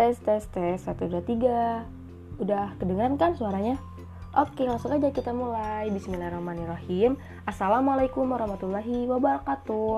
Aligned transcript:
Tes 0.00 0.16
tes 0.24 0.40
tes 0.48 0.80
1 0.80 0.96
2 0.96 1.20
3. 1.28 2.40
Udah 2.40 2.72
kedengeran 2.80 3.20
kan 3.20 3.36
suaranya? 3.36 3.76
Oke, 4.32 4.64
langsung 4.64 4.96
aja 4.96 5.12
kita 5.12 5.28
mulai. 5.28 5.92
Bismillahirrahmanirrahim. 5.92 7.20
Assalamualaikum 7.44 8.24
warahmatullahi 8.24 9.04
wabarakatuh. 9.04 9.92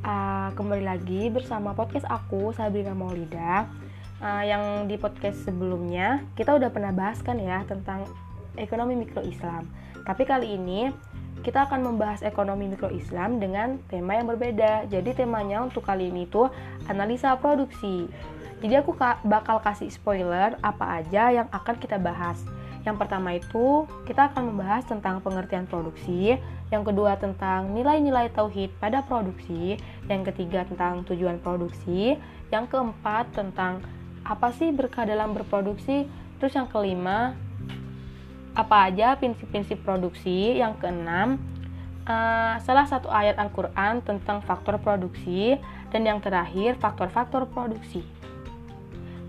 Uh, 0.00 0.48
kembali 0.56 0.88
lagi 0.88 1.28
bersama 1.28 1.76
podcast 1.76 2.08
aku 2.08 2.56
Sabrina 2.56 2.96
Maulida. 2.96 3.68
Uh, 4.24 4.48
yang 4.48 4.88
di 4.88 4.96
podcast 4.96 5.44
sebelumnya 5.44 6.24
kita 6.40 6.56
udah 6.56 6.72
pernah 6.72 6.96
bahas 6.96 7.20
kan 7.20 7.36
ya 7.36 7.68
tentang 7.68 8.08
ekonomi 8.56 8.96
mikro 8.96 9.20
Islam. 9.20 9.68
Tapi 10.08 10.24
kali 10.24 10.56
ini 10.56 10.88
kita 11.44 11.68
akan 11.68 11.84
membahas 11.84 12.24
ekonomi 12.24 12.72
mikro 12.72 12.88
Islam 12.88 13.44
dengan 13.44 13.76
tema 13.92 14.16
yang 14.16 14.24
berbeda. 14.24 14.88
Jadi 14.88 15.12
temanya 15.12 15.60
untuk 15.60 15.84
kali 15.84 16.08
ini 16.08 16.24
tuh 16.32 16.48
analisa 16.88 17.36
produksi. 17.36 18.08
Jadi 18.64 18.80
aku 18.80 18.96
bakal 19.28 19.60
kasih 19.60 19.92
spoiler 19.92 20.56
apa 20.64 21.04
aja 21.04 21.28
yang 21.28 21.52
akan 21.52 21.76
kita 21.76 22.00
bahas. 22.00 22.40
Yang 22.88 22.96
pertama 22.96 23.36
itu 23.36 23.84
kita 24.08 24.32
akan 24.32 24.56
membahas 24.56 24.88
tentang 24.88 25.20
pengertian 25.20 25.68
produksi, 25.68 26.40
yang 26.72 26.80
kedua 26.80 27.20
tentang 27.20 27.76
nilai-nilai 27.76 28.32
tauhid 28.32 28.72
pada 28.80 29.04
produksi, 29.04 29.76
yang 30.08 30.24
ketiga 30.24 30.64
tentang 30.64 31.04
tujuan 31.04 31.44
produksi, 31.44 32.16
yang 32.48 32.64
keempat 32.64 33.36
tentang 33.36 33.84
apa 34.24 34.48
sih 34.56 34.72
berkah 34.72 35.04
dalam 35.04 35.36
berproduksi, 35.36 36.08
terus 36.40 36.56
yang 36.56 36.64
kelima 36.64 37.36
apa 38.56 38.88
aja 38.88 39.12
prinsip-prinsip 39.20 39.84
produksi. 39.84 40.56
Yang 40.56 40.80
keenam 40.80 41.36
uh, 42.08 42.56
salah 42.64 42.88
satu 42.88 43.12
ayat 43.12 43.36
Al-Quran 43.36 44.00
tentang 44.00 44.40
faktor 44.40 44.80
produksi. 44.80 45.60
Dan 45.94 46.10
yang 46.10 46.18
terakhir 46.18 46.74
faktor-faktor 46.82 47.46
produksi 47.54 48.02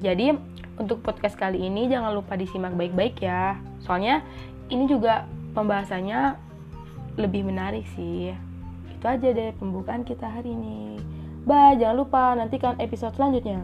jadi 0.03 0.35
untuk 0.75 0.99
podcast 0.99 1.39
kali 1.39 1.63
ini 1.63 1.87
jangan 1.87 2.11
lupa 2.11 2.35
disimak 2.35 2.75
baik-baik 2.75 3.23
ya. 3.23 3.55
Soalnya 3.79 4.19
ini 4.67 4.89
juga 4.91 5.23
pembahasannya 5.55 6.35
lebih 7.15 7.47
menarik 7.47 7.87
sih. 7.95 8.35
Itu 8.91 9.05
aja 9.07 9.31
deh 9.31 9.55
pembukaan 9.55 10.03
kita 10.03 10.27
hari 10.27 10.51
ini. 10.51 10.99
Bye 11.47 11.79
jangan 11.79 11.95
lupa 11.95 12.35
nantikan 12.35 12.75
episode 12.81 13.15
selanjutnya. 13.15 13.63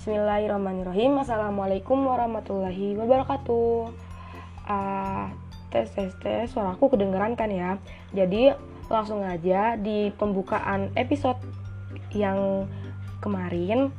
Bismillahirrahmanirrahim. 0.00 1.20
Assalamualaikum 1.22 2.02
warahmatullahi 2.08 2.98
wabarakatuh. 2.98 3.92
Uh, 4.66 5.49
Tes 5.70 5.88
tes 5.94 6.12
tes 6.18 6.50
Suaraku 6.50 6.90
kedengeran 6.92 7.38
kan 7.38 7.50
ya. 7.50 7.78
Jadi 8.14 8.54
langsung 8.90 9.22
aja 9.22 9.78
di 9.78 10.10
pembukaan 10.18 10.90
episode 10.98 11.38
yang 12.10 12.66
kemarin 13.22 13.94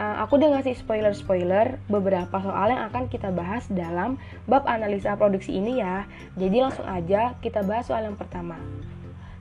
uh, 0.00 0.24
Aku 0.24 0.40
udah 0.40 0.56
ngasih 0.56 0.80
spoiler-spoiler 0.80 1.76
beberapa 1.92 2.40
soal 2.40 2.72
yang 2.72 2.88
akan 2.88 3.12
kita 3.12 3.28
bahas 3.32 3.68
dalam 3.68 4.16
bab 4.48 4.64
analisa 4.64 5.12
produksi 5.16 5.60
ini 5.60 5.84
ya. 5.84 6.08
Jadi 6.40 6.56
langsung 6.64 6.88
aja 6.88 7.36
kita 7.44 7.60
bahas 7.64 7.88
soal 7.88 8.08
yang 8.08 8.16
pertama. 8.16 8.56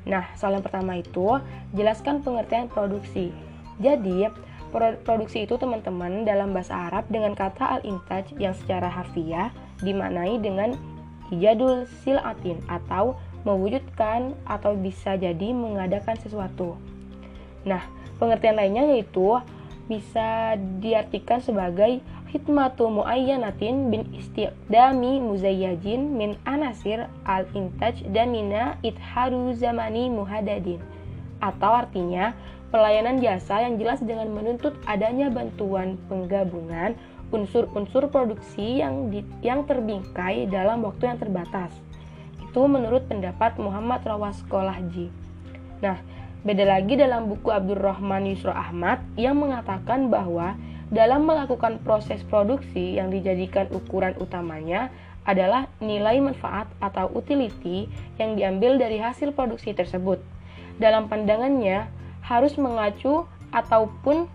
Nah, 0.06 0.30
soal 0.38 0.60
yang 0.60 0.66
pertama 0.68 1.00
itu 1.02 1.40
jelaskan 1.74 2.22
pengertian 2.22 2.70
produksi. 2.70 3.34
Jadi, 3.82 4.30
Produksi 4.76 5.48
itu 5.48 5.56
teman-teman 5.56 6.28
dalam 6.28 6.52
bahasa 6.52 6.76
Arab 6.92 7.08
dengan 7.08 7.32
kata 7.32 7.80
al-intaj 7.80 8.36
yang 8.36 8.52
secara 8.52 8.92
harfiah 8.92 9.48
dimaknai 9.80 10.36
dengan 10.44 10.76
ijadul 11.34 11.88
silatin 12.02 12.62
atau 12.66 13.18
mewujudkan 13.46 14.34
atau 14.50 14.74
bisa 14.74 15.16
jadi 15.16 15.54
mengadakan 15.54 16.18
sesuatu. 16.18 16.76
Nah, 17.66 17.86
pengertian 18.18 18.58
lainnya 18.58 18.84
yaitu 18.94 19.38
bisa 19.86 20.58
diartikan 20.82 21.38
sebagai 21.42 22.02
hikmatu 22.34 22.90
muayyanatin 22.90 23.94
bin 23.94 24.10
istiqdami 24.18 25.22
muzayyajin 25.22 26.10
min 26.10 26.36
anasir 26.44 27.06
al-intaj 27.24 28.02
damina 28.10 28.82
itharu 28.82 29.54
zamani 29.54 30.10
muhadadin 30.10 30.82
atau 31.40 31.72
artinya 31.86 32.34
pelayanan 32.74 33.22
jasa 33.24 33.64
yang 33.64 33.78
jelas 33.80 34.02
dengan 34.02 34.34
menuntut 34.34 34.76
adanya 34.84 35.30
bantuan 35.32 35.96
penggabungan 36.12 36.98
unsur-unsur 37.36 38.08
produksi 38.08 38.80
yang 38.80 39.12
di, 39.12 39.22
yang 39.44 39.68
terbingkai 39.68 40.48
dalam 40.48 40.82
waktu 40.88 41.12
yang 41.12 41.20
terbatas. 41.20 41.76
Itu 42.40 42.72
menurut 42.72 43.12
pendapat 43.12 43.60
Muhammad 43.60 44.08
Rawas 44.08 44.40
Kolahji. 44.48 45.12
Nah, 45.84 46.00
beda 46.48 46.64
lagi 46.64 46.96
dalam 46.96 47.28
buku 47.28 47.52
Abdurrahman 47.52 48.32
Yusro 48.32 48.56
Ahmad 48.56 49.04
yang 49.20 49.36
mengatakan 49.36 50.08
bahwa 50.08 50.56
dalam 50.88 51.28
melakukan 51.28 51.84
proses 51.84 52.24
produksi 52.24 52.96
yang 52.96 53.12
dijadikan 53.12 53.68
ukuran 53.76 54.16
utamanya 54.22 54.94
adalah 55.26 55.66
nilai 55.82 56.22
manfaat 56.22 56.70
atau 56.80 57.10
utility 57.12 57.90
yang 58.22 58.38
diambil 58.38 58.78
dari 58.78 59.02
hasil 59.02 59.34
produksi 59.34 59.74
tersebut. 59.74 60.22
Dalam 60.78 61.10
pandangannya, 61.10 61.90
harus 62.22 62.58
mengacu 62.58 63.26
ataupun 63.54 64.30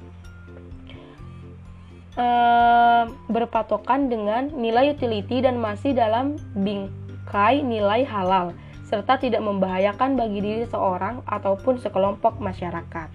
berpatokan 3.31 4.11
dengan 4.11 4.51
nilai 4.51 4.93
utility 4.95 5.47
dan 5.47 5.63
masih 5.63 5.95
dalam 5.95 6.35
bingkai 6.59 7.63
nilai 7.63 8.03
halal 8.03 8.51
serta 8.91 9.23
tidak 9.23 9.39
membahayakan 9.47 10.19
bagi 10.19 10.43
diri 10.43 10.67
seorang 10.67 11.23
ataupun 11.23 11.79
sekelompok 11.79 12.43
masyarakat. 12.43 13.07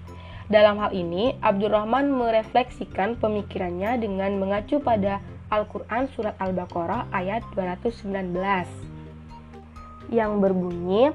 Dalam 0.48 0.80
hal 0.80 0.96
ini, 0.96 1.36
Abdurrahman 1.44 2.08
merefleksikan 2.16 3.20
pemikirannya 3.20 4.00
dengan 4.00 4.40
mengacu 4.40 4.80
pada 4.80 5.20
Al-Quran 5.52 6.08
Surat 6.16 6.38
Al-Baqarah 6.40 7.12
ayat 7.12 7.44
219 7.58 8.08
yang 10.14 10.40
berbunyi 10.40 11.12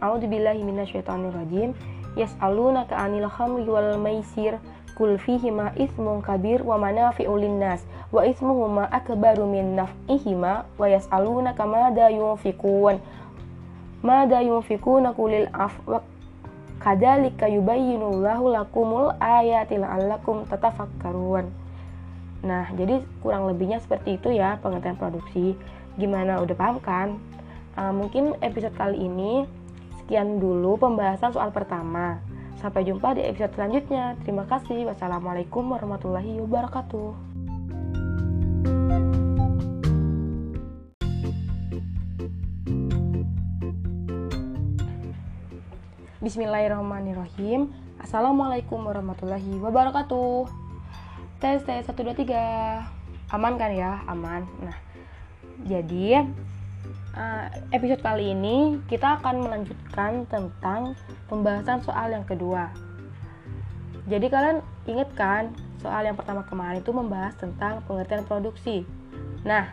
A'udzubillahi 0.00 0.64
minasyaitonirrajim. 0.64 1.76
Yas'alunaka 2.18 2.98
'anil 2.98 3.30
khamri 3.30 3.68
wal 3.70 3.94
maisir 4.00 4.58
kul 5.00 5.16
fihima 5.16 5.72
ismun 5.80 6.20
kabir 6.20 6.60
wa 6.60 6.76
manafi'u 6.76 7.32
linnas 7.40 7.80
wa 8.12 8.20
ismuhuma 8.28 8.84
akbaru 8.92 9.48
min 9.48 9.80
naf'ihima 9.80 10.68
wa 10.76 10.84
yas'alunaka 10.84 11.64
madza 11.64 12.12
yunfikun 12.12 13.00
madza 14.04 14.44
yunfikuna 14.44 15.16
kulil 15.16 15.48
af 15.56 15.72
wa 15.88 16.04
kadzalika 16.84 17.48
yubayyinullahu 17.48 18.52
lakumul 18.52 19.16
ayati 19.16 19.80
la'allakum 19.80 20.44
tatafakkarun 20.44 21.48
Nah, 22.40 22.72
jadi 22.72 23.04
kurang 23.20 23.52
lebihnya 23.52 23.84
seperti 23.84 24.16
itu 24.16 24.32
ya 24.32 24.56
pengertian 24.64 24.96
produksi. 24.96 25.52
Gimana 26.00 26.40
udah 26.40 26.56
paham 26.56 26.80
kan? 26.80 27.08
Uh, 27.76 27.92
mungkin 27.92 28.32
episode 28.40 28.72
kali 28.80 28.96
ini 28.96 29.44
Sekian 30.10 30.42
dulu 30.42 30.74
pembahasan 30.74 31.30
soal 31.30 31.54
pertama. 31.54 32.18
Sampai 32.60 32.84
jumpa 32.84 33.16
di 33.16 33.24
episode 33.24 33.56
selanjutnya. 33.56 34.20
Terima 34.20 34.44
kasih. 34.44 34.84
Wassalamualaikum 34.92 35.64
warahmatullahi 35.72 36.44
wabarakatuh. 36.44 37.16
Bismillahirrahmanirrahim. 46.20 47.72
Assalamualaikum 47.96 48.84
warahmatullahi 48.84 49.56
wabarakatuh. 49.56 50.44
Tes 51.40 51.64
tes 51.64 51.88
1 51.88 51.96
2 51.96 52.12
3. 52.12 52.36
Aman 53.32 53.56
kan 53.56 53.72
ya? 53.72 54.04
Aman. 54.04 54.44
Nah, 54.60 54.76
jadi 55.64 56.28
uh, 57.16 57.46
episode 57.74 58.02
kali 58.02 58.34
ini 58.34 58.78
kita 58.86 59.18
akan 59.18 59.46
melanjutkan 59.46 60.26
tentang 60.28 60.94
pembahasan 61.26 61.82
soal 61.82 62.12
yang 62.14 62.26
kedua. 62.26 62.70
Jadi 64.10 64.26
kalian 64.26 64.58
ingat 64.90 65.10
kan 65.14 65.54
soal 65.78 66.02
yang 66.02 66.18
pertama 66.18 66.42
kemarin 66.46 66.82
itu 66.82 66.90
membahas 66.90 67.34
tentang 67.38 67.80
pengertian 67.86 68.26
produksi. 68.26 68.82
Nah, 69.46 69.70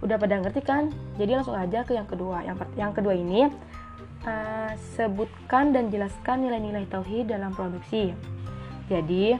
udah 0.00 0.16
pada 0.16 0.40
ngerti 0.40 0.60
kan? 0.64 0.88
Jadi 1.20 1.36
langsung 1.36 1.56
aja 1.56 1.84
ke 1.84 1.92
yang 1.92 2.08
kedua. 2.08 2.40
Yang 2.42 2.56
yang 2.74 2.92
kedua 2.96 3.14
ini 3.14 3.48
uh, 4.24 4.72
sebutkan 4.96 5.76
dan 5.76 5.92
jelaskan 5.92 6.48
nilai-nilai 6.48 6.88
tauhid 6.88 7.28
dalam 7.28 7.52
produksi. 7.52 8.16
Jadi 8.86 9.36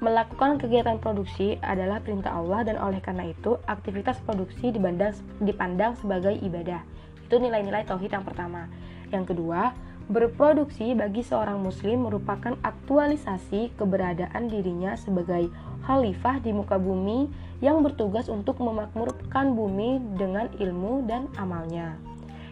melakukan 0.00 0.60
kegiatan 0.60 0.98
produksi 0.98 1.60
adalah 1.60 2.00
perintah 2.00 2.34
Allah 2.34 2.64
dan 2.64 2.76
oleh 2.80 2.98
karena 3.02 3.30
itu 3.30 3.56
aktivitas 3.68 4.18
produksi 4.24 4.72
dipandang, 4.72 5.14
dipandang 5.42 5.92
sebagai 5.98 6.34
ibadah. 6.40 6.82
Itu 7.26 7.38
nilai-nilai 7.38 7.86
tauhid 7.86 8.10
yang 8.10 8.26
pertama. 8.26 8.66
Yang 9.10 9.34
kedua, 9.34 9.74
berproduksi 10.10 10.94
bagi 10.98 11.22
seorang 11.22 11.62
muslim 11.62 12.10
merupakan 12.10 12.58
aktualisasi 12.66 13.74
keberadaan 13.78 14.50
dirinya 14.50 14.98
sebagai 14.98 15.50
khalifah 15.86 16.42
di 16.42 16.50
muka 16.50 16.78
bumi 16.78 17.30
yang 17.62 17.84
bertugas 17.84 18.26
untuk 18.26 18.58
memakmurkan 18.58 19.54
bumi 19.54 20.02
dengan 20.18 20.50
ilmu 20.58 21.06
dan 21.06 21.30
amalnya. 21.38 21.94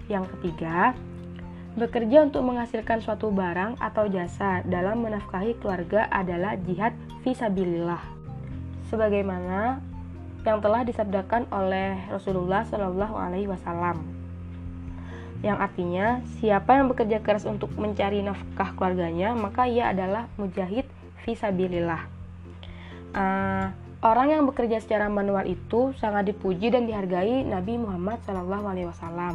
Yang 0.06 0.38
ketiga, 0.38 0.94
bekerja 1.78 2.26
untuk 2.26 2.42
menghasilkan 2.44 3.00
suatu 3.00 3.30
barang 3.30 3.78
atau 3.78 4.10
jasa 4.10 4.66
dalam 4.66 5.06
menafkahi 5.06 5.56
keluarga 5.62 6.10
adalah 6.10 6.58
jihad 6.66 6.92
visabilillah. 7.22 8.02
Sebagaimana 8.90 9.78
yang 10.42 10.58
telah 10.58 10.82
disabdakan 10.82 11.46
oleh 11.54 11.98
Rasulullah 12.10 12.66
Shallallahu 12.66 13.14
Alaihi 13.14 13.46
Wasallam, 13.46 14.02
yang 15.46 15.62
artinya 15.62 16.18
siapa 16.42 16.74
yang 16.74 16.90
bekerja 16.90 17.22
keras 17.22 17.46
untuk 17.46 17.70
mencari 17.78 18.26
nafkah 18.26 18.74
keluarganya 18.74 19.38
maka 19.38 19.70
ia 19.70 19.94
adalah 19.94 20.26
mujahid 20.34 20.84
visabilillah. 21.22 22.02
Uh, 23.14 23.70
Orang 23.98 24.30
yang 24.30 24.46
bekerja 24.46 24.78
secara 24.78 25.10
manual 25.10 25.42
itu 25.42 25.90
sangat 25.98 26.30
dipuji 26.30 26.70
dan 26.70 26.86
dihargai 26.86 27.42
Nabi 27.42 27.82
Muhammad 27.82 28.22
SAW. 28.22 29.34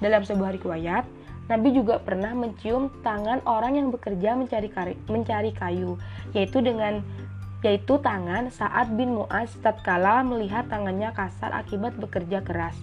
Dalam 0.00 0.22
sebuah 0.24 0.56
riwayat, 0.56 1.04
Nabi 1.48 1.72
juga 1.72 1.96
pernah 1.96 2.36
mencium 2.36 2.92
tangan 3.00 3.40
orang 3.48 3.80
yang 3.80 3.88
bekerja 3.88 4.36
mencari, 4.36 4.68
kari, 4.68 4.94
mencari 5.08 5.50
kayu, 5.56 5.96
yaitu 6.36 6.60
dengan 6.60 7.00
yaitu 7.64 7.98
tangan 7.98 8.54
saat 8.54 8.86
bin 8.94 9.18
Muaz 9.18 9.50
tatkala 9.58 10.22
melihat 10.22 10.70
tangannya 10.70 11.10
kasar 11.10 11.50
akibat 11.56 11.96
bekerja 11.98 12.44
keras. 12.44 12.76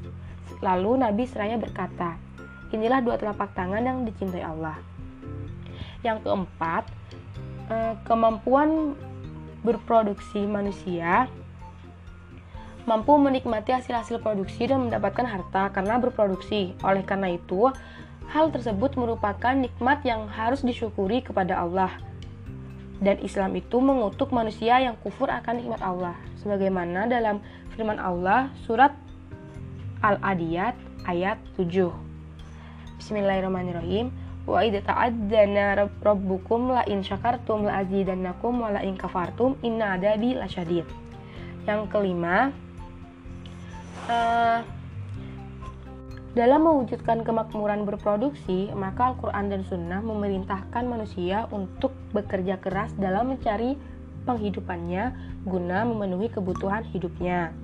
Lalu 0.59 0.99
Nabi 0.99 1.23
seraya 1.29 1.55
berkata, 1.55 2.19
inilah 2.73 2.99
dua 2.99 3.15
telapak 3.15 3.55
tangan 3.55 3.85
yang 3.85 4.03
dicintai 4.03 4.43
Allah. 4.43 4.75
Yang 6.03 6.27
keempat, 6.27 6.83
eh, 7.71 7.93
kemampuan 8.03 8.99
berproduksi 9.63 10.43
manusia 10.43 11.29
mampu 12.85 13.17
menikmati 13.17 13.73
hasil-hasil 13.73 14.21
produksi 14.21 14.69
dan 14.69 14.87
mendapatkan 14.87 15.25
harta 15.25 15.73
karena 15.73 15.97
berproduksi. 15.97 16.77
Oleh 16.85 17.01
karena 17.01 17.33
itu, 17.33 17.73
hal 18.31 18.49
tersebut 18.49 18.97
merupakan 18.97 19.53
nikmat 19.53 20.01
yang 20.05 20.25
harus 20.29 20.65
disyukuri 20.65 21.21
kepada 21.21 21.61
Allah. 21.61 21.91
Dan 23.03 23.19
Islam 23.19 23.59
itu 23.59 23.83
mengutuk 23.83 24.31
manusia 24.31 24.79
yang 24.79 24.95
kufur 25.03 25.27
akan 25.27 25.59
nikmat 25.59 25.83
Allah. 25.83 26.15
Sebagaimana 26.39 27.11
dalam 27.11 27.43
firman 27.75 27.99
Allah 27.99 28.47
surat 28.63 28.95
Al-Adiyat 29.99 30.77
ayat 31.05 31.37
7. 31.59 31.91
Bismillahirrahmanirrahim. 33.01 34.09
Wa 34.45 34.61
idza 34.61 34.85
ta'addana 34.85 35.89
rabbukum 36.05 36.69
la 36.69 36.85
in 36.85 37.01
syakartum 37.01 37.65
la 37.65 37.81
azidannakum 37.81 38.61
wa 38.61 38.69
la 38.69 38.85
in 38.85 38.93
kafartum 38.93 39.57
inna 39.65 39.97
adabi 39.97 40.37
lasyadid. 40.37 40.85
Yang 41.65 41.81
kelima, 41.89 42.53
uh, 44.05 44.61
dalam 46.35 46.67
mewujudkan 46.67 47.23
kemakmuran 47.23 47.87
berproduksi, 47.87 48.67
maka 48.75 49.15
Al-Quran 49.15 49.55
dan 49.55 49.63
Sunnah 49.63 50.03
memerintahkan 50.03 50.83
manusia 50.83 51.47
untuk 51.55 51.95
bekerja 52.11 52.59
keras 52.59 52.91
dalam 52.99 53.31
mencari 53.31 53.79
penghidupannya 54.27 55.15
guna 55.47 55.87
memenuhi 55.87 56.27
kebutuhan 56.27 56.83
hidupnya. 56.91 57.55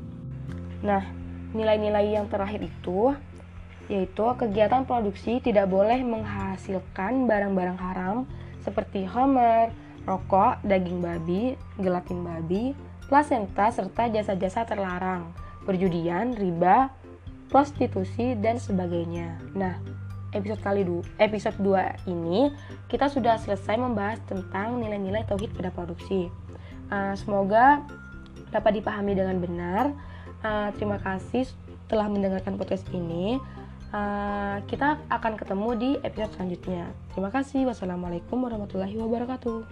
Nah, 0.88 1.04
nilai-nilai 1.52 2.16
yang 2.16 2.32
terakhir 2.32 2.64
itu 2.64 3.12
yaitu 3.92 4.24
kegiatan 4.40 4.88
produksi 4.88 5.44
tidak 5.44 5.68
boleh 5.68 6.00
menghasilkan 6.00 7.28
barang-barang 7.28 7.76
haram 7.76 8.24
seperti 8.64 9.04
homer, 9.04 9.68
rokok, 10.08 10.64
daging 10.64 11.04
babi, 11.04 11.60
gelatin 11.76 12.24
babi, 12.24 12.72
plasenta, 13.12 13.68
serta 13.68 14.08
jasa-jasa 14.08 14.64
terlarang, 14.64 15.36
perjudian, 15.68 16.32
riba, 16.40 16.88
prostitusi, 17.52 18.34
dan 18.40 18.58
sebagainya. 18.58 19.36
Nah, 19.54 19.76
episode 20.32 20.64
kali 20.64 20.82
du 20.88 21.04
episode 21.20 21.60
2 21.60 22.08
ini 22.08 22.56
kita 22.88 23.12
sudah 23.12 23.36
selesai 23.36 23.76
membahas 23.76 24.24
tentang 24.26 24.80
nilai-nilai 24.80 25.28
tauhid 25.28 25.52
pada 25.52 25.70
produksi. 25.76 26.32
Uh, 26.88 27.14
semoga 27.20 27.84
dapat 28.52 28.80
dipahami 28.80 29.16
dengan 29.16 29.38
benar. 29.40 29.92
Uh, 30.42 30.72
terima 30.80 30.98
kasih 31.04 31.46
telah 31.92 32.08
mendengarkan 32.08 32.56
podcast 32.56 32.88
ini. 32.96 33.38
Uh, 33.92 34.64
kita 34.72 34.96
akan 35.12 35.36
ketemu 35.36 35.70
di 35.76 35.90
episode 36.08 36.32
selanjutnya. 36.40 36.88
Terima 37.12 37.28
kasih. 37.28 37.68
Wassalamualaikum 37.68 38.40
warahmatullahi 38.40 38.96
wabarakatuh. 38.96 39.68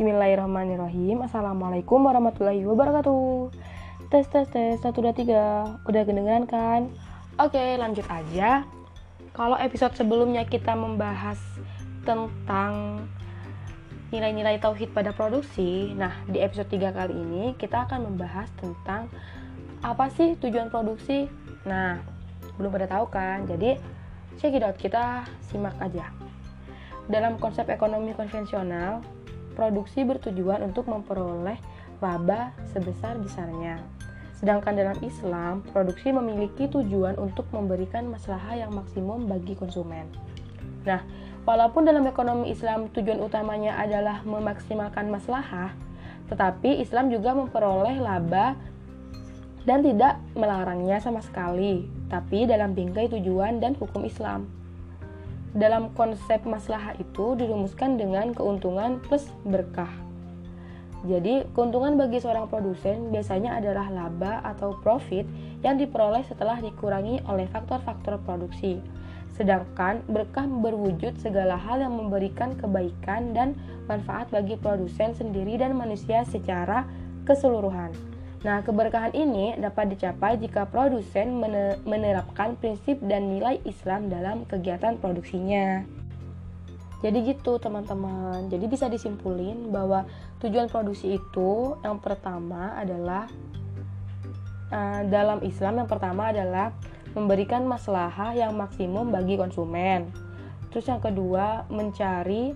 Bismillahirrahmanirrahim 0.00 1.28
Assalamualaikum 1.28 2.00
warahmatullahi 2.00 2.64
wabarakatuh 2.64 3.52
Tes 4.08 4.24
tes 4.32 4.48
tes 4.48 4.80
1, 4.80 4.96
2, 4.96 5.12
3 5.28 5.84
Udah 5.84 6.02
kedengeran 6.08 6.48
kan? 6.48 6.88
Oke 7.36 7.76
lanjut 7.76 8.08
aja 8.08 8.64
Kalau 9.36 9.60
episode 9.60 9.92
sebelumnya 9.92 10.48
kita 10.48 10.72
membahas 10.72 11.36
tentang 12.08 13.04
nilai-nilai 14.08 14.56
tauhid 14.56 14.96
pada 14.96 15.12
produksi. 15.12 15.92
Nah, 15.92 16.16
di 16.24 16.40
episode 16.40 16.72
3 16.72 16.96
kali 16.96 17.12
ini 17.12 17.44
kita 17.60 17.84
akan 17.84 18.08
membahas 18.08 18.48
tentang 18.56 19.04
apa 19.84 20.08
sih 20.16 20.32
tujuan 20.40 20.72
produksi. 20.72 21.28
Nah, 21.68 22.00
belum 22.56 22.72
pada 22.72 22.88
tahu 22.88 23.04
kan? 23.12 23.44
Jadi, 23.44 23.76
check 24.40 24.56
it 24.56 24.64
out, 24.64 24.80
kita 24.80 25.28
simak 25.44 25.76
aja. 25.76 26.08
Dalam 27.04 27.36
konsep 27.36 27.68
ekonomi 27.68 28.16
konvensional, 28.16 29.04
produksi 29.54 30.06
bertujuan 30.06 30.62
untuk 30.66 30.86
memperoleh 30.86 31.58
laba 32.00 32.54
sebesar-besarnya. 32.72 33.82
Sedangkan 34.38 34.72
dalam 34.72 34.96
Islam, 35.04 35.60
produksi 35.68 36.10
memiliki 36.10 36.64
tujuan 36.68 37.20
untuk 37.20 37.44
memberikan 37.52 38.08
masalah 38.08 38.56
yang 38.56 38.72
maksimum 38.72 39.28
bagi 39.28 39.52
konsumen. 39.52 40.08
Nah, 40.88 41.04
Walaupun 41.48 41.88
dalam 41.88 42.04
ekonomi 42.04 42.52
Islam 42.52 42.92
tujuan 42.92 43.16
utamanya 43.24 43.80
adalah 43.80 44.20
memaksimalkan 44.28 45.08
maslahah, 45.08 45.72
tetapi 46.28 46.84
Islam 46.84 47.08
juga 47.08 47.32
memperoleh 47.32 47.96
laba 47.96 48.54
dan 49.64 49.80
tidak 49.80 50.20
melarangnya 50.36 51.00
sama 51.00 51.24
sekali, 51.24 51.88
tapi 52.12 52.44
dalam 52.44 52.76
bingkai 52.76 53.08
tujuan 53.08 53.56
dan 53.56 53.72
hukum 53.80 54.04
Islam. 54.04 54.59
Dalam 55.50 55.90
konsep 55.98 56.46
maslahah 56.46 56.94
itu 56.98 57.34
dirumuskan 57.34 57.98
dengan 57.98 58.30
keuntungan 58.30 59.02
plus 59.02 59.26
berkah. 59.42 59.90
Jadi, 61.00 61.48
keuntungan 61.56 61.96
bagi 61.96 62.20
seorang 62.20 62.46
produsen 62.46 63.08
biasanya 63.08 63.56
adalah 63.56 63.88
laba 63.88 64.44
atau 64.44 64.76
profit 64.84 65.24
yang 65.64 65.80
diperoleh 65.80 66.22
setelah 66.28 66.60
dikurangi 66.60 67.24
oleh 67.24 67.48
faktor-faktor 67.48 68.20
produksi 68.22 68.78
Sedangkan 69.40 70.04
berkah 70.04 70.44
berwujud 70.44 71.16
segala 71.16 71.56
hal 71.56 71.80
yang 71.80 71.96
memberikan 71.96 72.52
kebaikan 72.60 73.32
dan 73.32 73.56
manfaat 73.88 74.28
bagi 74.28 74.60
produsen 74.60 75.16
sendiri 75.16 75.56
dan 75.56 75.72
manusia 75.80 76.28
secara 76.28 76.84
keseluruhan. 77.24 77.88
Nah, 78.40 78.64
keberkahan 78.64 79.12
ini 79.12 79.52
dapat 79.60 79.92
dicapai 79.92 80.40
jika 80.40 80.64
produsen 80.64 81.44
menerapkan 81.84 82.56
prinsip 82.56 82.96
dan 83.04 83.28
nilai 83.28 83.60
Islam 83.68 84.08
dalam 84.08 84.48
kegiatan 84.48 84.96
produksinya. 84.96 85.84
Jadi 87.04 87.32
gitu 87.32 87.60
teman-teman. 87.60 88.48
Jadi 88.48 88.64
bisa 88.68 88.88
disimpulin 88.88 89.72
bahwa 89.72 90.08
tujuan 90.40 90.68
produksi 90.72 91.16
itu 91.16 91.76
yang 91.84 92.00
pertama 92.00 92.76
adalah 92.76 93.28
uh, 94.72 95.00
dalam 95.08 95.40
Islam 95.44 95.84
yang 95.84 95.88
pertama 95.88 96.32
adalah 96.32 96.72
memberikan 97.16 97.64
maslahah 97.64 98.36
yang 98.36 98.56
maksimum 98.56 99.08
bagi 99.12 99.36
konsumen. 99.36 100.12
Terus 100.72 100.86
yang 100.88 101.00
kedua, 101.00 101.68
mencari 101.72 102.52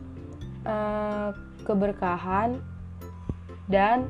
uh, 0.64 1.28
keberkahan 1.64 2.60
dan 3.66 4.08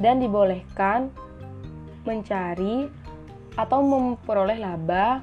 dan 0.00 0.18
dibolehkan 0.18 1.12
mencari 2.08 2.88
atau 3.54 3.84
memperoleh 3.84 4.56
laba 4.56 5.20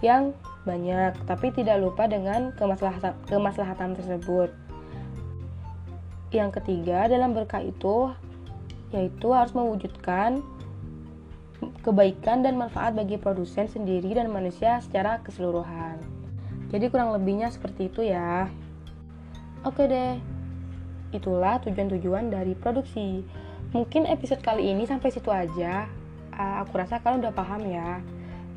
yang 0.00 0.32
banyak, 0.64 1.16
tapi 1.24 1.52
tidak 1.52 1.80
lupa 1.80 2.04
dengan 2.08 2.52
kemaslahatan, 2.56 3.16
kemaslahatan 3.28 3.96
tersebut. 3.96 4.52
Yang 6.28 6.60
ketiga, 6.60 7.08
dalam 7.08 7.32
berkah 7.32 7.64
itu 7.64 8.12
yaitu 8.88 9.36
harus 9.36 9.52
mewujudkan 9.52 10.40
kebaikan 11.84 12.40
dan 12.40 12.56
manfaat 12.56 12.96
bagi 12.96 13.20
produsen 13.20 13.68
sendiri 13.68 14.16
dan 14.16 14.32
manusia 14.32 14.80
secara 14.80 15.20
keseluruhan. 15.24 16.00
Jadi 16.68 16.92
kurang 16.92 17.12
lebihnya 17.16 17.48
seperti 17.48 17.88
itu 17.88 18.04
ya. 18.04 18.48
Oke 19.64 19.88
deh, 19.88 20.20
itulah 21.16 21.58
tujuan-tujuan 21.64 22.30
dari 22.30 22.52
produksi. 22.54 23.24
Mungkin 23.68 24.08
episode 24.08 24.40
kali 24.40 24.72
ini 24.72 24.88
sampai 24.88 25.12
situ 25.12 25.28
aja. 25.28 25.84
Uh, 26.32 26.64
aku 26.64 26.80
rasa 26.80 27.04
kalian 27.04 27.20
udah 27.20 27.36
paham 27.36 27.68
ya. 27.68 28.00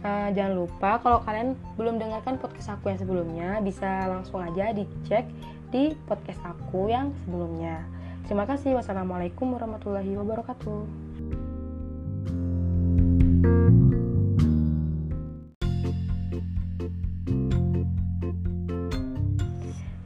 Uh, 0.02 0.32
jangan 0.32 0.56
lupa 0.56 1.04
kalau 1.04 1.20
kalian 1.28 1.54
belum 1.76 2.00
dengarkan 2.00 2.40
podcast 2.40 2.80
aku 2.80 2.90
yang 2.90 3.00
sebelumnya 3.00 3.60
bisa 3.60 4.08
langsung 4.08 4.40
aja 4.40 4.72
dicek 4.72 5.28
di 5.68 5.92
podcast 6.08 6.40
aku 6.48 6.88
yang 6.88 7.12
sebelumnya. 7.28 7.84
Terima 8.24 8.48
kasih. 8.48 8.72
Wassalamualaikum 8.80 9.52
warahmatullahi 9.52 10.16
wabarakatuh. 10.16 10.80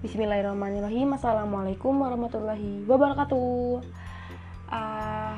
Bismillahirrahmanirrahim. 0.02 1.14
Assalamualaikum 1.14 1.94
warahmatullahi 1.94 2.82
wabarakatuh. 2.90 4.05
Uh, 4.70 5.38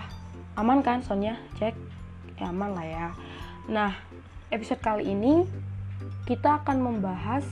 aman 0.59 0.79
kan 0.83 1.03
Sonya? 1.03 1.39
Cek. 1.59 1.75
Ya 2.37 2.53
aman 2.53 2.77
lah 2.77 2.85
ya. 2.85 3.07
Nah, 3.67 3.91
episode 4.53 4.79
kali 4.79 5.11
ini 5.11 5.43
kita 6.27 6.63
akan 6.63 6.79
membahas 6.79 7.43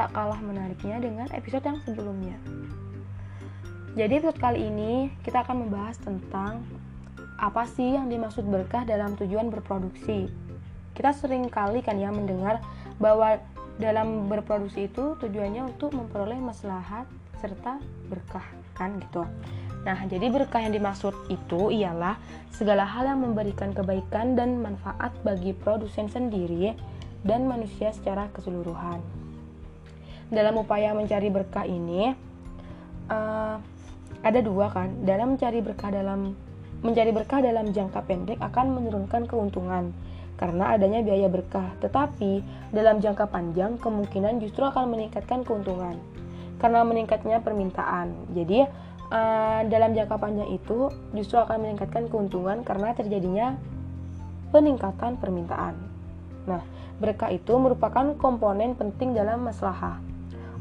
tak 0.00 0.16
kalah 0.16 0.40
menariknya 0.40 0.96
dengan 1.00 1.28
episode 1.36 1.64
yang 1.64 1.80
sebelumnya. 1.84 2.36
Jadi 3.98 4.22
episode 4.22 4.40
kali 4.40 4.68
ini 4.68 5.12
kita 5.20 5.44
akan 5.44 5.66
membahas 5.66 6.00
tentang 6.00 6.64
apa 7.40 7.64
sih 7.64 7.96
yang 7.96 8.08
dimaksud 8.08 8.44
berkah 8.48 8.84
dalam 8.84 9.16
tujuan 9.16 9.48
berproduksi. 9.48 10.28
Kita 10.96 11.16
sering 11.16 11.48
kali 11.48 11.80
kan 11.80 11.96
ya 11.96 12.12
mendengar 12.12 12.60
bahwa 13.00 13.40
dalam 13.80 14.28
berproduksi 14.28 14.92
itu 14.92 15.16
tujuannya 15.16 15.72
untuk 15.72 15.96
memperoleh 15.96 16.36
maslahat 16.36 17.08
serta 17.40 17.80
berkah 18.12 18.44
kan 18.76 19.00
gitu. 19.00 19.24
Nah, 19.80 19.96
jadi 20.04 20.28
berkah 20.28 20.60
yang 20.60 20.76
dimaksud 20.76 21.16
itu 21.32 21.72
ialah 21.72 22.20
segala 22.52 22.84
hal 22.84 23.08
yang 23.08 23.24
memberikan 23.24 23.72
kebaikan 23.72 24.36
dan 24.36 24.60
manfaat 24.60 25.16
bagi 25.24 25.56
produsen 25.56 26.12
sendiri 26.12 26.76
dan 27.24 27.48
manusia 27.48 27.88
secara 27.92 28.28
keseluruhan. 28.36 29.00
Dalam 30.28 30.60
upaya 30.60 30.92
mencari 30.92 31.32
berkah 31.32 31.64
ini, 31.64 32.12
uh, 33.08 33.56
ada 34.20 34.40
dua 34.44 34.68
kan. 34.68 34.92
Dalam 35.02 35.36
mencari 35.36 35.64
berkah 35.64 35.88
dalam 35.88 36.36
mencari 36.80 37.12
berkah 37.12 37.44
dalam 37.44 37.72
jangka 37.76 38.00
pendek 38.08 38.38
akan 38.40 38.66
menurunkan 38.72 39.28
keuntungan 39.28 39.92
karena 40.40 40.72
adanya 40.72 41.04
biaya 41.04 41.28
berkah, 41.28 41.68
tetapi 41.84 42.40
dalam 42.72 43.04
jangka 43.04 43.28
panjang 43.28 43.76
kemungkinan 43.76 44.40
justru 44.40 44.64
akan 44.64 44.88
meningkatkan 44.88 45.44
keuntungan 45.44 46.00
karena 46.56 46.80
meningkatnya 46.84 47.44
permintaan. 47.44 48.12
Jadi 48.32 48.64
uh, 49.10 49.60
dalam 49.66 49.92
jangka 49.92 50.16
panjang 50.16 50.48
itu 50.54 50.88
justru 51.12 51.36
akan 51.36 51.66
meningkatkan 51.66 52.06
keuntungan 52.08 52.62
karena 52.62 52.94
terjadinya 52.94 53.58
peningkatan 54.54 55.18
permintaan. 55.18 55.74
Nah, 56.46 56.62
berkah 56.98 57.30
itu 57.30 57.54
merupakan 57.58 58.14
komponen 58.16 58.74
penting 58.74 59.14
dalam 59.14 59.46
masalah. 59.46 59.98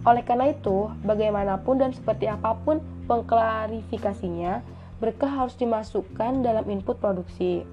Oleh 0.07 0.23
karena 0.23 0.51
itu, 0.51 0.87
bagaimanapun 1.03 1.83
dan 1.83 1.91
seperti 1.91 2.31
apa 2.31 2.55
pun 2.63 2.79
pengklarifikasinya, 3.09 4.63
berkah 5.03 5.27
harus 5.27 5.55
dimasukkan 5.59 6.39
dalam 6.39 6.63
input 6.71 6.99
produksi. 7.03 7.67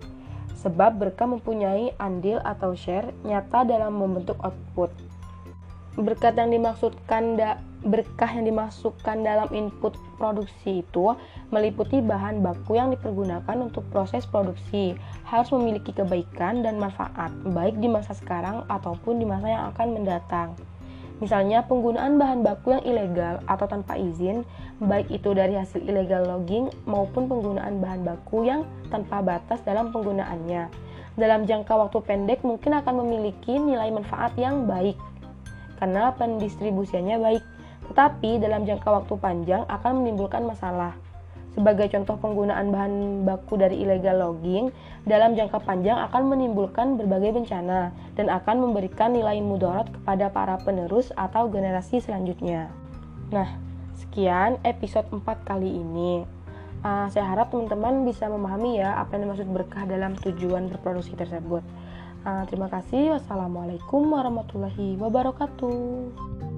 Sebab 0.59 0.99
berkah 0.99 1.31
mempunyai 1.31 1.95
andil 2.01 2.43
atau 2.43 2.75
share 2.75 3.15
nyata 3.23 3.63
dalam 3.63 3.95
membentuk 3.95 4.35
output. 4.43 4.91
Berkat 5.95 6.35
yang 6.35 6.51
dimaksudkan 6.51 7.39
da 7.39 7.63
berkah 7.87 8.29
yang 8.29 8.51
dimasukkan 8.51 9.23
dalam 9.23 9.49
input 9.55 9.95
produksi 10.19 10.83
itu 10.83 11.15
meliputi 11.55 12.03
bahan 12.03 12.43
baku 12.43 12.75
yang 12.75 12.91
dipergunakan 12.91 13.57
untuk 13.63 13.87
proses 13.95 14.27
produksi 14.27 14.99
harus 15.23 15.49
memiliki 15.55 15.95
kebaikan 15.95 16.67
dan 16.67 16.83
manfaat 16.83 17.31
baik 17.55 17.79
di 17.79 17.87
masa 17.87 18.13
sekarang 18.13 18.67
ataupun 18.67 19.23
di 19.23 19.27
masa 19.27 19.47
yang 19.47 19.65
akan 19.71 19.89
mendatang. 19.95 20.51
Misalnya 21.17 21.65
penggunaan 21.65 22.21
bahan 22.21 22.45
baku 22.45 22.77
yang 22.77 22.85
ilegal 22.85 23.41
atau 23.49 23.65
tanpa 23.65 23.97
izin, 23.97 24.45
baik 24.85 25.09
itu 25.09 25.33
dari 25.33 25.57
hasil 25.57 25.81
illegal 25.81 26.29
logging 26.29 26.69
maupun 26.85 27.25
penggunaan 27.25 27.81
bahan 27.81 28.05
baku 28.05 28.45
yang 28.45 28.69
tanpa 28.93 29.25
batas 29.25 29.65
dalam 29.65 29.89
penggunaannya. 29.97 30.69
Dalam 31.17 31.49
jangka 31.49 31.73
waktu 31.73 32.05
pendek 32.05 32.45
mungkin 32.45 32.77
akan 32.77 33.01
memiliki 33.01 33.57
nilai 33.57 33.89
manfaat 33.89 34.37
yang 34.37 34.69
baik 34.69 35.01
karena 35.81 36.13
pendistribusiannya 36.13 37.17
baik 37.17 37.45
tetapi 37.91 38.43
dalam 38.43 38.67
jangka 38.67 38.89
waktu 38.89 39.15
panjang 39.19 39.63
akan 39.67 40.03
menimbulkan 40.03 40.43
masalah. 40.47 40.95
Sebagai 41.57 41.89
contoh 41.89 42.21
penggunaan 42.21 42.69
bahan 42.69 43.25
baku 43.25 43.57
dari 43.57 43.81
illegal 43.81 44.21
logging 44.21 44.69
dalam 45.09 45.33
jangka 45.33 45.65
panjang 45.65 45.97
akan 46.05 46.29
menimbulkan 46.29 47.01
berbagai 47.01 47.33
bencana 47.33 47.97
dan 48.13 48.29
akan 48.29 48.69
memberikan 48.69 49.17
nilai 49.17 49.41
mudarat 49.41 49.89
kepada 49.89 50.29
para 50.29 50.61
penerus 50.61 51.17
atau 51.17 51.49
generasi 51.49 52.05
selanjutnya. 52.05 52.69
Nah, 53.33 53.57
sekian 53.97 54.61
episode 54.69 55.09
4 55.09 55.25
kali 55.49 55.81
ini. 55.81 56.29
Uh, 56.85 57.09
saya 57.09 57.25
harap 57.25 57.49
teman-teman 57.49 58.05
bisa 58.05 58.29
memahami 58.29 58.85
ya 58.85 59.01
apa 59.01 59.17
yang 59.17 59.33
dimaksud 59.33 59.49
berkah 59.49 59.89
dalam 59.89 60.13
tujuan 60.21 60.69
berproduksi 60.69 61.17
tersebut. 61.17 61.65
Uh, 62.29 62.45
terima 62.53 62.69
kasih. 62.69 63.17
Wassalamualaikum 63.17 64.05
warahmatullahi 64.13 65.01
wabarakatuh. 65.01 66.56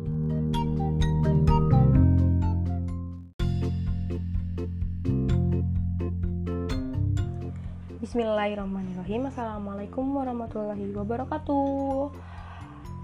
Bismillahirrahmanirrahim. 8.09 9.29
Assalamualaikum 9.29 10.01
warahmatullahi 10.17 10.97
wabarakatuh. 10.97 12.09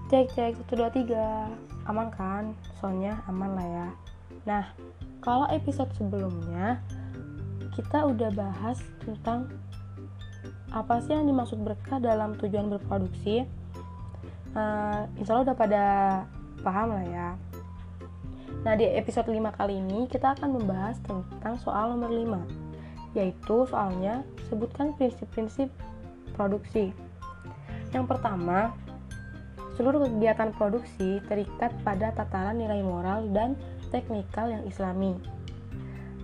Cek 0.09 0.33
cek 0.33 0.57
1, 0.65 0.81
2, 0.81 1.13
3 1.13 1.85
Aman 1.85 2.09
kan? 2.09 2.57
Soalnya 2.81 3.21
aman 3.29 3.53
lah 3.53 3.67
ya. 3.69 3.87
Nah 4.49 4.63
kalau 5.21 5.45
episode 5.53 5.93
sebelumnya 5.93 6.81
Kita 7.77 8.09
udah 8.09 8.33
bahas 8.33 8.81
tentang 9.05 9.53
Apa 10.73 10.97
sih 11.05 11.13
yang 11.13 11.29
dimaksud 11.29 11.61
berkah 11.61 12.01
dalam 12.01 12.33
tujuan 12.41 12.73
berproduksi. 12.73 13.45
Uh, 14.57 15.05
Insya 15.21 15.37
Allah 15.37 15.53
udah 15.53 15.57
pada 15.61 15.83
paham 16.65 16.97
lah 16.97 17.05
ya. 17.05 17.29
Nah 18.65 18.73
di 18.73 18.89
episode 18.89 19.29
5 19.29 19.37
kali 19.53 19.77
ini 19.77 20.09
kita 20.09 20.33
akan 20.33 20.49
membahas 20.49 20.97
tentang 21.05 21.61
soal 21.61 21.93
nomor 21.93 22.09
5 22.09 22.64
yaitu 23.15 23.65
soalnya 23.65 24.21
sebutkan 24.51 24.93
prinsip-prinsip 24.99 25.71
produksi. 26.35 26.91
Yang 27.95 28.05
pertama, 28.11 28.75
seluruh 29.79 30.03
kegiatan 30.05 30.51
produksi 30.53 31.23
terikat 31.25 31.71
pada 31.81 32.11
tataran 32.11 32.59
nilai 32.59 32.83
moral 32.83 33.31
dan 33.31 33.55
teknikal 33.89 34.51
yang 34.51 34.67
islami. 34.67 35.15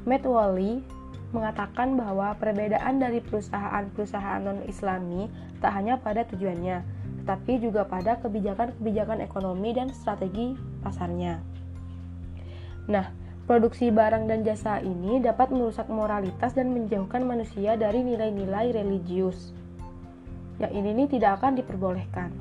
Matt 0.03 0.27
Wally 0.27 0.83
mengatakan 1.31 1.95
bahwa 1.95 2.35
perbedaan 2.35 2.99
dari 2.99 3.23
perusahaan-perusahaan 3.23 4.43
non-islami 4.43 5.31
tak 5.63 5.71
hanya 5.79 5.95
pada 5.95 6.27
tujuannya, 6.27 6.83
tetapi 7.23 7.63
juga 7.63 7.87
pada 7.87 8.19
kebijakan-kebijakan 8.19 9.23
ekonomi 9.23 9.71
dan 9.71 9.87
strategi 9.95 10.59
pasarnya. 10.83 11.39
Nah, 12.91 13.07
Produksi 13.51 13.91
barang 13.91 14.31
dan 14.31 14.47
jasa 14.47 14.79
ini 14.79 15.19
dapat 15.19 15.51
merusak 15.51 15.91
moralitas 15.91 16.55
dan 16.55 16.71
menjauhkan 16.71 17.19
manusia 17.27 17.75
dari 17.75 17.99
nilai-nilai 17.99 18.71
religius. 18.71 19.51
Ya 20.55 20.71
ini, 20.71 20.95
ini 20.95 21.11
tidak 21.11 21.43
akan 21.43 21.59
diperbolehkan. 21.59 22.31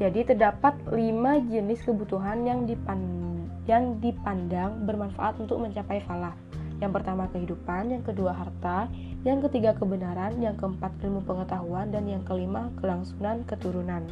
Jadi 0.00 0.24
terdapat 0.24 0.72
lima 0.88 1.36
jenis 1.36 1.84
kebutuhan 1.84 2.48
yang, 2.48 2.64
dipandang, 2.64 3.44
yang 3.68 4.00
dipandang 4.00 4.88
bermanfaat 4.88 5.36
untuk 5.36 5.60
mencapai 5.60 6.00
falah. 6.08 6.32
Yang 6.80 6.96
pertama 6.96 7.28
kehidupan, 7.28 7.92
yang 7.92 8.00
kedua 8.00 8.32
harta, 8.32 8.88
yang 9.28 9.44
ketiga 9.44 9.76
kebenaran, 9.76 10.40
yang 10.40 10.56
keempat 10.56 10.96
ilmu 11.04 11.28
pengetahuan, 11.28 11.92
dan 11.92 12.08
yang 12.08 12.24
kelima 12.24 12.72
kelangsungan 12.80 13.44
keturunan. 13.44 14.08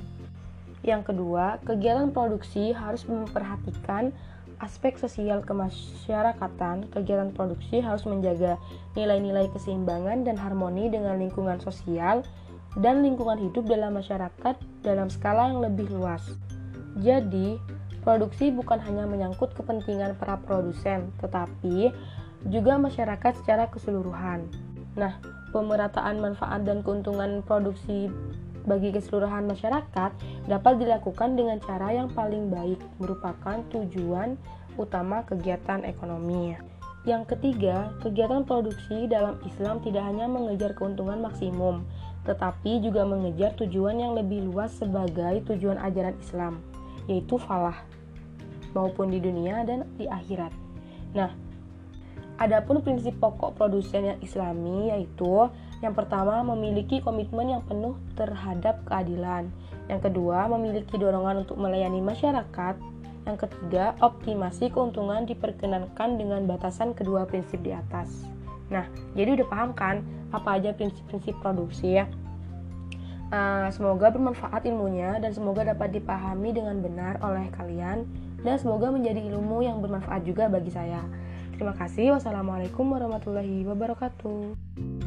Yang 0.84 1.16
kedua, 1.16 1.64
kegiatan 1.64 2.12
produksi 2.12 2.76
harus 2.76 3.08
memperhatikan 3.08 4.12
aspek 4.60 5.00
sosial 5.00 5.40
kemasyarakatan, 5.40 6.92
kegiatan 6.92 7.32
produksi 7.32 7.80
harus 7.80 8.04
menjaga 8.04 8.60
nilai-nilai 8.92 9.48
keseimbangan 9.56 10.28
dan 10.28 10.36
harmoni 10.36 10.92
dengan 10.92 11.16
lingkungan 11.16 11.58
sosial 11.64 12.22
dan 12.78 13.02
lingkungan 13.02 13.40
hidup 13.40 13.66
dalam 13.66 13.96
masyarakat 13.98 14.54
dalam 14.84 15.08
skala 15.10 15.50
yang 15.50 15.60
lebih 15.64 15.90
luas. 15.90 16.22
Jadi, 17.00 17.58
produksi 18.04 18.52
bukan 18.54 18.78
hanya 18.78 19.08
menyangkut 19.08 19.56
kepentingan 19.56 20.14
para 20.20 20.38
produsen, 20.38 21.10
tetapi 21.18 21.90
juga 22.48 22.76
masyarakat 22.80 23.32
secara 23.42 23.68
keseluruhan. 23.68 24.48
Nah, 24.96 25.18
pemerataan 25.50 26.22
manfaat 26.22 26.62
dan 26.62 26.80
keuntungan 26.86 27.42
produksi 27.42 28.08
bagi 28.64 28.92
keseluruhan 28.92 29.48
masyarakat 29.48 30.10
dapat 30.48 30.74
dilakukan 30.80 31.36
dengan 31.36 31.60
cara 31.62 31.94
yang 31.94 32.08
paling 32.12 32.48
baik, 32.52 32.80
merupakan 33.00 33.60
tujuan 33.72 34.36
utama 34.76 35.24
kegiatan 35.24 35.84
ekonomi. 35.84 36.56
Yang 37.08 37.32
ketiga, 37.36 37.96
kegiatan 38.04 38.44
produksi 38.44 39.08
dalam 39.08 39.40
Islam 39.48 39.80
tidak 39.80 40.04
hanya 40.04 40.28
mengejar 40.28 40.76
keuntungan 40.76 41.24
maksimum, 41.24 41.80
tetapi 42.28 42.84
juga 42.84 43.08
mengejar 43.08 43.56
tujuan 43.56 43.96
yang 43.96 44.12
lebih 44.12 44.44
luas 44.52 44.76
sebagai 44.76 45.40
tujuan 45.48 45.80
ajaran 45.80 46.12
Islam, 46.20 46.60
yaitu 47.08 47.40
falah, 47.40 47.80
maupun 48.76 49.08
di 49.08 49.18
dunia 49.18 49.64
dan 49.64 49.88
di 49.96 50.04
akhirat. 50.04 50.52
Nah, 51.16 51.32
adapun 52.36 52.84
prinsip 52.84 53.16
pokok 53.16 53.56
produsen 53.56 54.14
yang 54.14 54.18
islami 54.24 54.92
yaitu 54.92 55.48
yang 55.80 55.96
pertama 55.96 56.44
memiliki 56.44 57.00
komitmen 57.00 57.56
yang 57.56 57.62
penuh 57.64 57.96
terhadap 58.16 58.84
keadilan. 58.84 59.48
Yang 59.88 60.12
kedua, 60.12 60.46
memiliki 60.52 61.00
dorongan 61.00 61.48
untuk 61.48 61.56
melayani 61.56 62.04
masyarakat. 62.04 62.76
Yang 63.24 63.36
ketiga, 63.48 63.96
optimasi 64.04 64.68
keuntungan 64.68 65.24
diperkenankan 65.24 66.20
dengan 66.20 66.44
batasan 66.44 66.92
kedua 66.92 67.24
prinsip 67.24 67.60
di 67.64 67.72
atas. 67.72 68.28
Nah, 68.70 68.86
jadi 69.18 69.40
udah 69.40 69.46
paham 69.50 69.70
kan 69.74 70.04
apa 70.30 70.60
aja 70.60 70.70
prinsip-prinsip 70.76 71.34
produksi 71.42 72.00
ya? 72.00 72.06
Uh, 73.30 73.70
semoga 73.70 74.10
bermanfaat 74.10 74.66
ilmunya 74.66 75.22
dan 75.22 75.30
semoga 75.30 75.62
dapat 75.62 75.94
dipahami 75.94 76.50
dengan 76.50 76.82
benar 76.82 77.14
oleh 77.22 77.46
kalian 77.54 78.02
dan 78.42 78.58
semoga 78.58 78.90
menjadi 78.90 79.22
ilmu 79.22 79.62
yang 79.62 79.78
bermanfaat 79.78 80.26
juga 80.26 80.50
bagi 80.50 80.74
saya. 80.74 81.02
Terima 81.54 81.76
kasih. 81.76 82.16
Wassalamualaikum 82.16 82.88
warahmatullahi 82.90 83.68
wabarakatuh. 83.68 84.99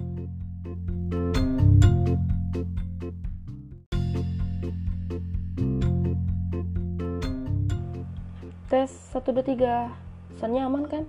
Tes 8.74 8.90
1 9.14 9.22
2 9.22 9.46
3. 9.54 10.42
Soalnya 10.42 10.66
aman 10.66 10.90
kan? 10.90 11.06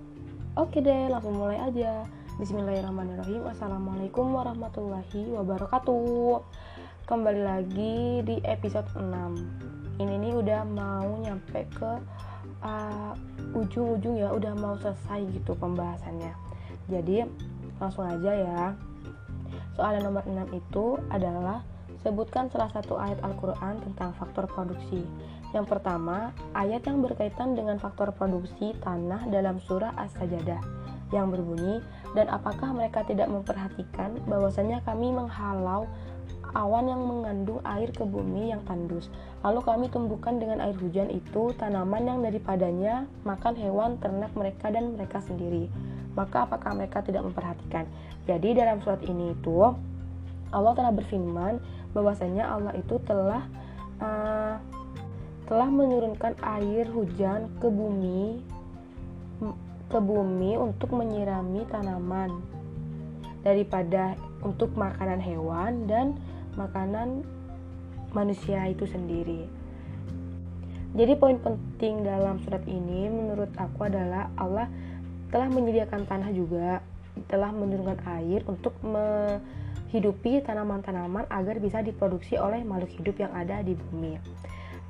Oke 0.52 0.84
deh, 0.84 1.08
langsung 1.08 1.40
mulai 1.40 1.56
aja. 1.56 2.04
Bismillahirrahmanirrahim. 2.36 3.40
Assalamualaikum 3.48 4.36
warahmatullahi 4.36 5.32
wabarakatuh. 5.32 6.44
Kembali 7.08 7.40
lagi 7.40 8.20
di 8.20 8.36
episode 8.44 8.84
6 8.92 9.96
Ini 9.96 10.12
nih 10.12 10.36
udah 10.36 10.60
mau 10.76 11.08
nyampe 11.24 11.64
ke 11.72 11.92
uh, 12.60 13.16
ujung-ujung 13.56 14.20
ya. 14.20 14.28
Udah 14.36 14.52
mau 14.60 14.76
selesai 14.76 15.24
gitu 15.32 15.56
pembahasannya. 15.56 16.36
Jadi 16.92 17.24
langsung 17.80 18.04
aja 18.04 18.44
ya. 18.44 18.76
Soal 19.72 20.04
nomor 20.04 20.20
6 20.28 20.52
itu 20.52 21.00
adalah 21.08 21.64
Sebutkan 22.04 22.52
salah 22.52 22.68
satu 22.68 23.00
ayat 23.00 23.16
Al-Quran 23.24 23.80
tentang 23.80 24.12
faktor 24.20 24.44
produksi 24.44 25.08
Yang 25.54 25.78
pertama, 25.78 26.34
ayat 26.52 26.82
yang 26.82 26.98
berkaitan 26.98 27.54
dengan 27.54 27.78
faktor 27.78 28.10
produksi 28.10 28.74
tanah 28.82 29.30
dalam 29.30 29.62
surah 29.62 29.94
As-Sajadah 29.94 30.58
yang 31.14 31.30
berbunyi, 31.30 31.78
dan 32.18 32.26
apakah 32.26 32.74
mereka 32.74 33.06
tidak 33.06 33.30
memperhatikan 33.30 34.18
bahwasanya 34.26 34.82
kami 34.82 35.14
menghalau 35.14 35.86
awan 36.58 36.90
yang 36.90 37.02
mengandung 37.06 37.62
air 37.62 37.90
ke 37.94 38.02
bumi 38.02 38.50
yang 38.50 38.62
tandus. 38.66 39.10
Lalu 39.46 39.60
kami 39.62 39.86
tumbuhkan 39.90 40.42
dengan 40.42 40.62
air 40.62 40.74
hujan 40.78 41.10
itu 41.10 41.54
tanaman 41.54 42.02
yang 42.02 42.18
daripadanya 42.22 43.06
makan 43.22 43.54
hewan 43.58 43.98
ternak 44.02 44.34
mereka 44.34 44.74
dan 44.74 44.94
mereka 44.98 45.22
sendiri. 45.22 45.70
Maka 46.14 46.46
apakah 46.46 46.78
mereka 46.78 47.02
tidak 47.02 47.26
memperhatikan? 47.26 47.86
Jadi 48.26 48.54
dalam 48.54 48.78
surat 48.82 49.02
ini 49.06 49.34
itu 49.34 49.74
Allah 50.54 50.72
telah 50.78 50.94
berfirman 50.94 51.58
bahwasanya 51.90 52.46
Allah 52.46 52.72
itu 52.78 52.98
telah 53.02 53.42
uh, 53.98 54.56
telah 55.54 55.70
menurunkan 55.70 56.34
air 56.42 56.82
hujan 56.90 57.46
ke 57.62 57.70
bumi 57.70 58.42
ke 59.86 59.98
bumi 60.02 60.58
untuk 60.58 60.90
menyirami 60.90 61.62
tanaman 61.70 62.42
daripada 63.46 64.18
untuk 64.42 64.74
makanan 64.74 65.22
hewan 65.22 65.86
dan 65.86 66.18
makanan 66.58 67.22
manusia 68.10 68.66
itu 68.66 68.82
sendiri. 68.82 69.46
Jadi 70.98 71.14
poin 71.22 71.38
penting 71.38 72.02
dalam 72.02 72.42
surat 72.42 72.66
ini 72.66 73.06
menurut 73.06 73.54
aku 73.54 73.86
adalah 73.86 74.34
Allah 74.34 74.66
telah 75.30 75.46
menyediakan 75.54 76.02
tanah 76.02 76.34
juga, 76.34 76.82
telah 77.30 77.54
menurunkan 77.54 78.02
air 78.18 78.42
untuk 78.50 78.74
menghidupi 78.82 80.42
tanaman-tanaman 80.42 81.30
agar 81.30 81.62
bisa 81.62 81.78
diproduksi 81.78 82.34
oleh 82.42 82.66
makhluk 82.66 82.90
hidup 82.98 83.22
yang 83.22 83.30
ada 83.30 83.62
di 83.62 83.78
bumi. 83.78 84.18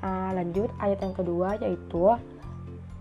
Uh, 0.05 0.37
lanjut 0.37 0.69
ayat 0.77 1.01
yang 1.01 1.17
kedua 1.17 1.57
yaitu 1.65 2.13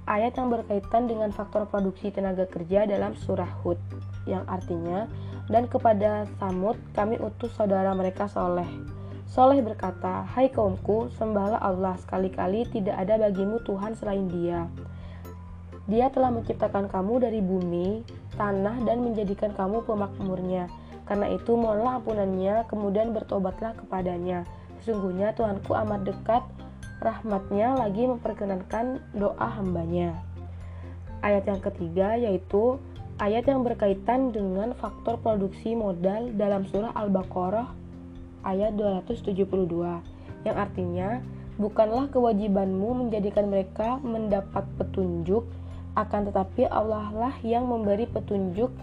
ayat 0.09 0.33
yang 0.41 0.49
berkaitan 0.49 1.05
dengan 1.05 1.29
faktor 1.37 1.69
produksi 1.69 2.09
tenaga 2.09 2.49
kerja 2.49 2.89
dalam 2.89 3.13
surah 3.13 3.61
Hud 3.61 3.77
yang 4.25 4.49
artinya 4.49 5.05
dan 5.53 5.69
kepada 5.69 6.25
Samud 6.41 6.81
kami 6.97 7.21
utus 7.21 7.53
saudara 7.53 7.93
mereka 7.93 8.25
Soleh. 8.25 8.69
Soleh 9.29 9.61
berkata, 9.61 10.25
Hai 10.25 10.49
kaumku, 10.49 11.13
sembahlah 11.21 11.61
Allah 11.61 11.99
sekali-kali 12.01 12.65
tidak 12.73 12.97
ada 12.97 13.21
bagimu 13.29 13.61
Tuhan 13.69 13.93
selain 13.99 14.25
dia. 14.31 14.65
Dia 15.85 16.09
telah 16.09 16.33
menciptakan 16.33 16.89
kamu 16.89 17.29
dari 17.29 17.45
bumi, 17.45 18.01
tanah 18.41 18.81
dan 18.89 19.05
menjadikan 19.05 19.53
kamu 19.53 19.85
pemakmurnya. 19.85 20.73
Karena 21.05 21.29
itu 21.29 21.53
mohonlah 21.53 22.01
ampunannya, 22.01 22.65
kemudian 22.73 23.13
bertobatlah 23.13 23.77
kepadanya. 23.77 24.49
Sesungguhnya 24.81 25.37
Tuhanku 25.37 25.77
amat 25.77 26.09
dekat 26.09 26.41
rahmatnya 27.03 27.75
lagi 27.79 28.07
memperkenankan 28.07 29.03
doa 29.17 29.49
hambanya. 29.59 30.19
Ayat 31.25 31.49
yang 31.49 31.61
ketiga 31.63 32.15
yaitu 32.21 32.77
ayat 33.23 33.47
yang 33.47 33.63
berkaitan 33.63 34.35
dengan 34.35 34.75
faktor 34.75 35.23
produksi 35.23 35.79
modal 35.79 36.35
dalam 36.35 36.67
surah 36.67 36.91
Al-Baqarah 36.99 37.71
ayat 38.45 38.77
272 38.77 39.39
yang 40.45 40.57
artinya 40.59 41.25
bukanlah 41.57 42.11
kewajibanmu 42.11 43.07
menjadikan 43.07 43.49
mereka 43.49 44.03
mendapat 44.03 44.67
petunjuk 44.77 45.47
akan 45.95 46.29
tetapi 46.29 46.67
Allah 46.67 47.09
lah 47.15 47.35
yang 47.47 47.71
memberi 47.71 48.11
petunjuk 48.11 48.75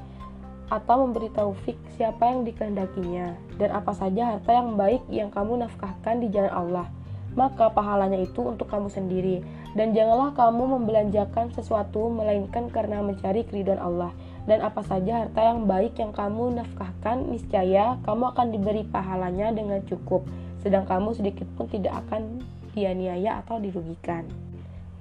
atau 0.71 1.03
memberi 1.03 1.27
taufik 1.35 1.75
siapa 1.99 2.31
yang 2.31 2.47
dikehendakinya 2.47 3.35
dan 3.59 3.69
apa 3.75 3.91
saja 3.91 4.35
harta 4.35 4.51
yang 4.55 4.79
baik 4.79 5.03
yang 5.11 5.27
kamu 5.27 5.67
nafkahkan 5.67 6.23
di 6.23 6.31
jalan 6.31 6.53
Allah 6.55 6.87
maka 7.33 7.71
pahalanya 7.71 8.19
itu 8.19 8.43
untuk 8.43 8.67
kamu 8.67 8.91
sendiri. 8.91 9.39
Dan 9.71 9.95
janganlah 9.95 10.35
kamu 10.35 10.79
membelanjakan 10.79 11.55
sesuatu 11.55 12.11
melainkan 12.11 12.67
karena 12.67 12.99
mencari 12.99 13.47
keridhaan 13.47 13.79
Allah. 13.79 14.11
Dan 14.43 14.59
apa 14.59 14.83
saja 14.83 15.23
harta 15.23 15.41
yang 15.53 15.69
baik 15.69 15.95
yang 16.01 16.11
kamu 16.11 16.59
nafkahkan, 16.59 17.29
niscaya 17.29 17.95
kamu 18.03 18.23
akan 18.35 18.47
diberi 18.51 18.83
pahalanya 18.83 19.53
dengan 19.55 19.79
cukup. 19.87 20.27
Sedang 20.59 20.83
kamu 20.83 21.15
sedikit 21.15 21.47
pun 21.55 21.71
tidak 21.71 22.03
akan 22.07 22.43
dianiaya 22.75 23.39
atau 23.45 23.61
dirugikan. 23.63 24.27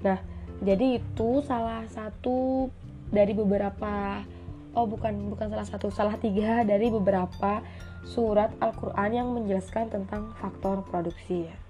Nah, 0.05 0.17
jadi 0.61 1.01
itu 1.01 1.41
salah 1.43 1.83
satu 1.89 2.69
dari 3.11 3.35
beberapa 3.35 4.23
oh 4.71 4.87
bukan 4.87 5.35
bukan 5.35 5.51
salah 5.51 5.67
satu, 5.67 5.87
salah 5.91 6.15
tiga 6.15 6.63
dari 6.63 6.87
beberapa 6.87 7.59
surat 8.07 8.55
Al-Qur'an 8.57 9.11
yang 9.13 9.29
menjelaskan 9.35 9.91
tentang 9.91 10.33
faktor 10.39 10.81
produksi 10.87 11.49
ya. 11.49 11.60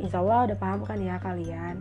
Insya 0.00 0.20
Allah 0.20 0.52
udah 0.52 0.58
paham 0.58 0.80
kan 0.86 0.98
ya 1.00 1.16
kalian 1.20 1.80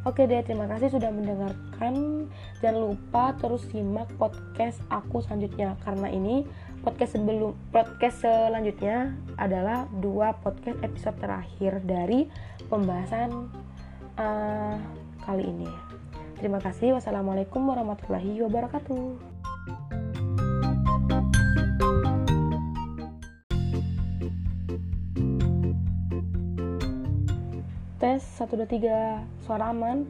Oke 0.00 0.24
deh, 0.24 0.40
terima 0.40 0.64
kasih 0.64 0.96
sudah 0.96 1.12
mendengarkan. 1.12 2.24
Jangan 2.64 2.80
lupa 2.80 3.36
terus 3.36 3.68
simak 3.68 4.08
podcast 4.16 4.80
aku 4.88 5.20
selanjutnya 5.20 5.76
karena 5.84 6.08
ini 6.08 6.48
podcast 6.80 7.20
sebelum 7.20 7.52
podcast 7.68 8.24
selanjutnya 8.24 9.12
adalah 9.36 9.84
dua 10.00 10.32
podcast 10.40 10.80
episode 10.80 11.20
terakhir 11.20 11.84
dari 11.84 12.32
pembahasan 12.72 13.52
uh, 14.16 14.80
kali 15.28 15.44
ini. 15.44 15.68
Terima 16.40 16.64
kasih. 16.64 16.96
Wassalamualaikum 16.96 17.60
warahmatullahi 17.60 18.40
wabarakatuh. 18.40 19.29
1, 28.40 28.56
2, 28.56 28.64
3 28.64 29.44
suara 29.44 29.68
aman. 29.68 30.08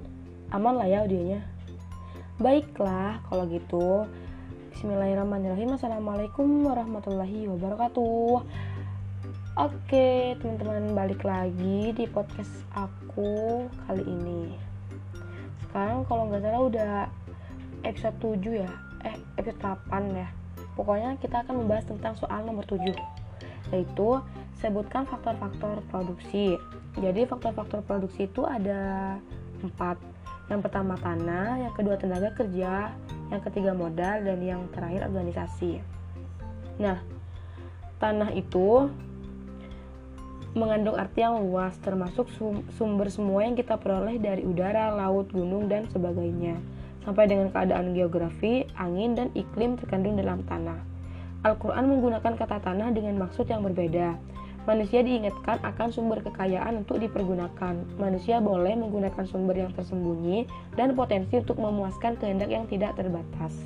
Aman 0.54 0.78
lah 0.78 0.86
ya 0.86 1.02
audionya. 1.02 1.42
Baiklah 2.38 3.18
kalau 3.26 3.42
gitu. 3.50 4.06
Bismillahirrahmanirrahim. 4.70 5.74
Assalamualaikum 5.74 6.62
warahmatullahi 6.62 7.50
wabarakatuh. 7.50 8.46
Oke 9.58 10.38
teman-teman 10.38 10.94
balik 10.94 11.26
lagi 11.26 11.90
di 11.90 12.06
podcast 12.06 12.54
aku 12.70 13.66
kali 13.90 14.06
ini. 14.06 14.54
Sekarang 15.66 16.06
kalau 16.06 16.30
nggak 16.30 16.46
salah 16.46 16.62
udah 16.70 16.94
episode 17.82 18.14
7 18.22 18.62
ya? 18.62 18.70
Eh 19.10 19.18
episode 19.42 19.58
8 19.58 19.90
ya. 20.14 20.30
Pokoknya 20.78 21.18
kita 21.18 21.42
akan 21.42 21.66
membahas 21.66 21.82
tentang 21.82 22.14
soal 22.14 22.46
nomor 22.46 22.62
7 22.62 22.94
Yaitu 23.74 24.22
sebutkan 24.62 25.02
faktor-faktor 25.10 25.82
produksi 25.90 26.54
jadi 26.98 27.28
faktor-faktor 27.28 27.86
produksi 27.86 28.26
itu 28.26 28.42
ada 28.42 29.14
empat. 29.62 30.00
Yang 30.50 30.66
pertama 30.66 30.98
tanah, 30.98 31.62
yang 31.62 31.74
kedua 31.78 31.94
tenaga 31.94 32.34
kerja, 32.34 32.90
yang 33.30 33.42
ketiga 33.46 33.70
modal, 33.70 34.26
dan 34.26 34.38
yang 34.42 34.66
terakhir 34.74 35.06
organisasi. 35.06 35.78
Nah, 36.82 36.98
tanah 38.02 38.34
itu 38.34 38.90
mengandung 40.58 40.98
arti 40.98 41.22
yang 41.22 41.38
luas, 41.38 41.78
termasuk 41.78 42.26
sumber 42.74 43.06
semua 43.06 43.46
yang 43.46 43.54
kita 43.54 43.78
peroleh 43.78 44.18
dari 44.18 44.42
udara, 44.42 44.90
laut, 44.90 45.30
gunung, 45.30 45.70
dan 45.70 45.86
sebagainya, 45.94 46.58
sampai 47.06 47.30
dengan 47.30 47.54
keadaan 47.54 47.94
geografi, 47.94 48.66
angin, 48.74 49.14
dan 49.14 49.30
iklim 49.38 49.78
terkandung 49.78 50.18
dalam 50.18 50.42
tanah. 50.50 50.82
Al-Quran 51.46 51.86
menggunakan 51.86 52.34
kata 52.34 52.58
tanah 52.58 52.90
dengan 52.90 53.22
maksud 53.22 53.46
yang 53.46 53.62
berbeda. 53.62 54.18
Manusia 54.68 55.00
diingatkan 55.00 55.56
akan 55.64 55.88
sumber 55.88 56.20
kekayaan 56.20 56.84
untuk 56.84 57.00
dipergunakan. 57.00 57.80
Manusia 57.96 58.44
boleh 58.44 58.76
menggunakan 58.76 59.24
sumber 59.24 59.56
yang 59.56 59.72
tersembunyi 59.72 60.44
dan 60.76 60.92
potensi 60.92 61.40
untuk 61.40 61.56
memuaskan 61.56 62.20
kehendak 62.20 62.52
yang 62.52 62.68
tidak 62.68 62.92
terbatas. 62.92 63.56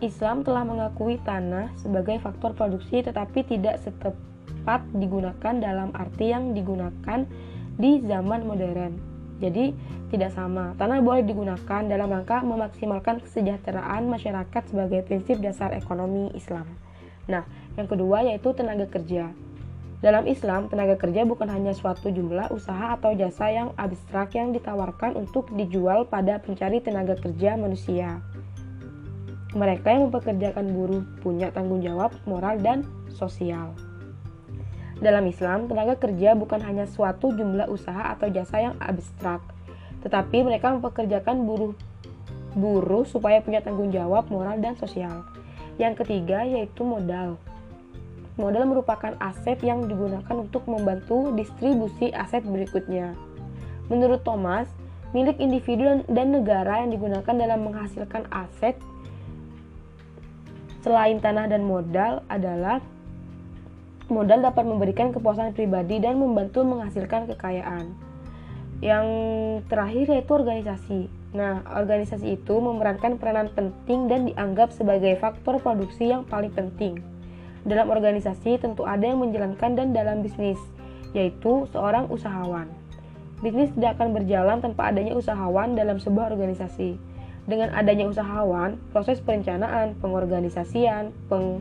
Islam 0.00 0.46
telah 0.46 0.64
mengakui 0.64 1.20
tanah 1.26 1.74
sebagai 1.76 2.22
faktor 2.22 2.54
produksi 2.54 3.04
tetapi 3.04 3.44
tidak 3.44 3.82
setepat 3.84 4.80
digunakan 4.96 5.54
dalam 5.58 5.92
arti 5.92 6.32
yang 6.32 6.56
digunakan 6.56 7.28
di 7.76 8.00
zaman 8.06 8.48
modern. 8.48 8.94
Jadi 9.38 9.76
tidak 10.08 10.32
sama. 10.34 10.72
Tanah 10.80 11.04
boleh 11.04 11.22
digunakan 11.22 11.82
dalam 11.84 12.08
rangka 12.10 12.42
memaksimalkan 12.42 13.22
kesejahteraan 13.22 14.08
masyarakat 14.08 14.62
sebagai 14.66 15.04
prinsip 15.04 15.38
dasar 15.38 15.76
ekonomi 15.76 16.32
Islam. 16.32 16.66
Nah, 17.28 17.44
yang 17.76 17.86
kedua 17.86 18.24
yaitu 18.24 18.50
tenaga 18.56 18.88
kerja. 18.88 19.30
Dalam 19.98 20.30
Islam, 20.30 20.70
tenaga 20.70 20.94
kerja 20.94 21.26
bukan 21.26 21.50
hanya 21.50 21.74
suatu 21.74 22.14
jumlah 22.14 22.54
usaha 22.54 22.94
atau 22.94 23.18
jasa 23.18 23.50
yang 23.50 23.74
abstrak 23.74 24.30
yang 24.38 24.54
ditawarkan 24.54 25.18
untuk 25.18 25.50
dijual 25.58 26.06
pada 26.06 26.38
pencari 26.38 26.78
tenaga 26.78 27.18
kerja 27.18 27.58
manusia. 27.58 28.22
Mereka 29.58 29.90
yang 29.90 30.06
mempekerjakan 30.06 30.70
buruh 30.70 31.02
punya 31.18 31.50
tanggung 31.50 31.82
jawab 31.82 32.14
moral 32.30 32.62
dan 32.62 32.86
sosial. 33.10 33.74
Dalam 35.02 35.26
Islam, 35.26 35.66
tenaga 35.66 35.98
kerja 35.98 36.38
bukan 36.38 36.62
hanya 36.62 36.86
suatu 36.86 37.34
jumlah 37.34 37.66
usaha 37.66 38.14
atau 38.14 38.30
jasa 38.30 38.70
yang 38.70 38.78
abstrak, 38.78 39.42
tetapi 40.06 40.46
mereka 40.46 40.70
mempekerjakan 40.78 41.42
buruh 41.42 41.74
buruh 42.54 43.02
supaya 43.02 43.42
punya 43.42 43.62
tanggung 43.66 43.90
jawab 43.90 44.30
moral 44.30 44.62
dan 44.62 44.78
sosial. 44.78 45.26
Yang 45.78 46.06
ketiga 46.06 46.46
yaitu 46.46 46.86
modal. 46.86 47.38
Modal 48.38 48.70
merupakan 48.70 49.18
aset 49.18 49.58
yang 49.66 49.90
digunakan 49.90 50.30
untuk 50.30 50.62
membantu 50.70 51.34
distribusi 51.34 52.14
aset 52.14 52.46
berikutnya. 52.46 53.18
Menurut 53.90 54.22
Thomas, 54.22 54.70
milik 55.10 55.42
individu 55.42 56.06
dan 56.06 56.30
negara 56.30 56.86
yang 56.86 56.94
digunakan 56.94 57.34
dalam 57.34 57.66
menghasilkan 57.66 58.30
aset 58.30 58.78
selain 60.86 61.18
tanah 61.18 61.50
dan 61.50 61.66
modal 61.66 62.22
adalah 62.30 62.78
modal 64.06 64.38
dapat 64.40 64.64
memberikan 64.64 65.10
kepuasan 65.10 65.52
pribadi 65.52 65.98
dan 65.98 66.22
membantu 66.22 66.62
menghasilkan 66.62 67.26
kekayaan. 67.34 67.90
Yang 68.78 69.06
terakhir 69.66 70.06
yaitu 70.14 70.32
organisasi. 70.38 71.00
Nah, 71.34 71.66
organisasi 71.74 72.38
itu 72.38 72.54
memerankan 72.62 73.18
peranan 73.18 73.50
penting 73.50 74.06
dan 74.06 74.30
dianggap 74.30 74.70
sebagai 74.70 75.18
faktor 75.18 75.58
produksi 75.58 76.14
yang 76.14 76.22
paling 76.22 76.54
penting. 76.54 77.17
Dalam 77.68 77.92
organisasi 77.92 78.64
tentu 78.64 78.88
ada 78.88 79.04
yang 79.04 79.20
menjalankan 79.20 79.76
dan 79.76 79.92
dalam 79.92 80.24
bisnis, 80.24 80.56
yaitu 81.12 81.68
seorang 81.68 82.08
usahawan. 82.08 82.72
Bisnis 83.44 83.70
tidak 83.76 84.00
akan 84.00 84.16
berjalan 84.16 84.58
tanpa 84.64 84.90
adanya 84.90 85.12
usahawan 85.14 85.76
dalam 85.76 86.00
sebuah 86.00 86.32
organisasi. 86.32 86.96
Dengan 87.44 87.70
adanya 87.76 88.08
usahawan, 88.08 88.80
proses 88.90 89.20
perencanaan, 89.20 89.94
pengorganisasian, 90.00 91.12
peng 91.28 91.60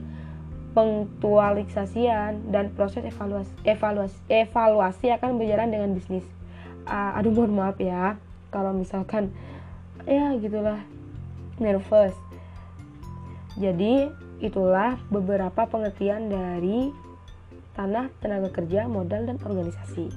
pengtualisasian 0.77 2.53
dan 2.53 2.69
proses 2.77 3.01
evaluasi, 3.01 3.49
evaluasi 3.65 4.13
evaluasi 4.29 5.09
akan 5.09 5.41
berjalan 5.41 5.73
dengan 5.73 5.89
bisnis. 5.97 6.21
Uh, 6.85 7.17
aduh 7.17 7.33
mohon 7.33 7.57
maaf 7.57 7.81
ya 7.81 8.13
kalau 8.53 8.77
misalkan 8.77 9.33
ya 10.05 10.37
gitulah 10.37 10.77
nervous. 11.57 12.13
Jadi 13.57 14.05
itulah 14.37 15.01
beberapa 15.09 15.65
pengertian 15.65 16.29
dari 16.29 16.93
tanah, 17.77 18.09
tenaga 18.21 18.49
kerja, 18.53 18.89
modal 18.89 19.29
dan 19.29 19.37
organisasi. 19.41 20.09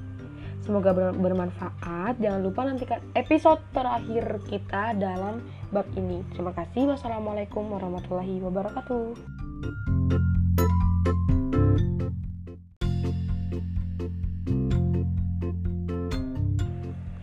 Semoga 0.61 0.93
bermanfaat. 0.93 2.21
Jangan 2.21 2.41
lupa 2.45 2.61
nantikan 2.69 3.01
episode 3.17 3.65
terakhir 3.73 4.45
kita 4.45 4.93
dalam 4.93 5.41
bab 5.73 5.89
ini. 5.97 6.21
Terima 6.37 6.53
kasih. 6.53 6.93
Wassalamualaikum 6.93 7.65
warahmatullahi 7.65 8.37
wabarakatuh. 8.45 9.05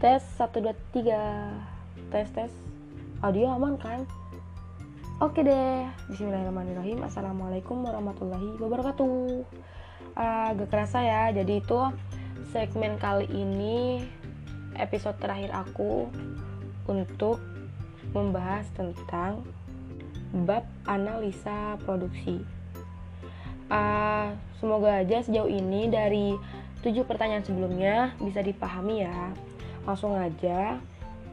Tes 0.02 0.22
1 0.38 0.62
2 0.62 0.74
3. 0.94 2.10
Tes 2.10 2.28
tes. 2.34 2.52
Audio 3.22 3.50
aman 3.54 3.78
kan? 3.78 4.02
Oke 5.18 5.42
deh. 5.42 5.82
Bismillahirrahmanirrahim. 6.06 7.02
Assalamualaikum 7.02 7.82
warahmatullahi 7.82 8.54
wabarakatuh. 8.62 9.42
Uh, 10.14 10.50
kerasa 10.70 11.02
ya. 11.02 11.34
Jadi 11.34 11.58
itu 11.58 11.90
segmen 12.54 12.94
kali 13.02 13.26
ini 13.26 14.06
episode 14.78 15.18
terakhir 15.18 15.50
aku 15.50 16.06
untuk 16.86 17.42
membahas 18.14 18.70
tentang 18.78 19.42
bab 20.46 20.62
analisa 20.86 21.74
produksi. 21.82 22.38
Uh, 23.74 24.38
semoga 24.62 25.02
aja 25.02 25.18
sejauh 25.18 25.50
ini 25.50 25.90
dari 25.90 26.38
tujuh 26.86 27.02
pertanyaan 27.02 27.42
sebelumnya 27.42 28.14
bisa 28.22 28.38
dipahami 28.38 29.02
ya. 29.02 29.34
Langsung 29.82 30.14
aja, 30.14 30.78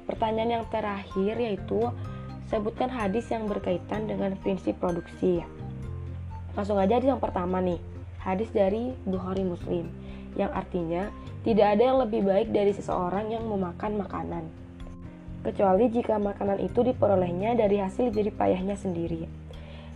pertanyaan 0.09 0.57
yang 0.57 0.65
terakhir 0.73 1.37
yaitu 1.37 1.85
sebutkan 2.49 2.89
hadis 2.93 3.25
yang 3.33 3.49
berkaitan 3.49 4.05
dengan 4.05 4.37
prinsip 4.39 4.77
produksi. 4.77 5.41
Langsung 6.53 6.79
aja 6.79 7.01
di 7.01 7.09
yang 7.09 7.19
pertama 7.19 7.59
nih, 7.59 7.81
hadis 8.21 8.47
dari 8.53 8.93
Bukhari 9.03 9.43
Muslim 9.43 9.89
yang 10.35 10.51
artinya 10.51 11.09
tidak 11.45 11.77
ada 11.77 11.83
yang 11.93 11.97
lebih 12.01 12.25
baik 12.25 12.49
dari 12.49 12.73
seseorang 12.73 13.29
yang 13.29 13.45
memakan 13.45 14.01
makanan, 14.01 14.49
kecuali 15.45 15.93
jika 15.93 16.17
makanan 16.17 16.57
itu 16.57 16.81
diperolehnya 16.81 17.53
dari 17.53 17.77
hasil 17.77 18.09
jerih 18.09 18.33
payahnya 18.33 18.73
sendiri. 18.73 19.29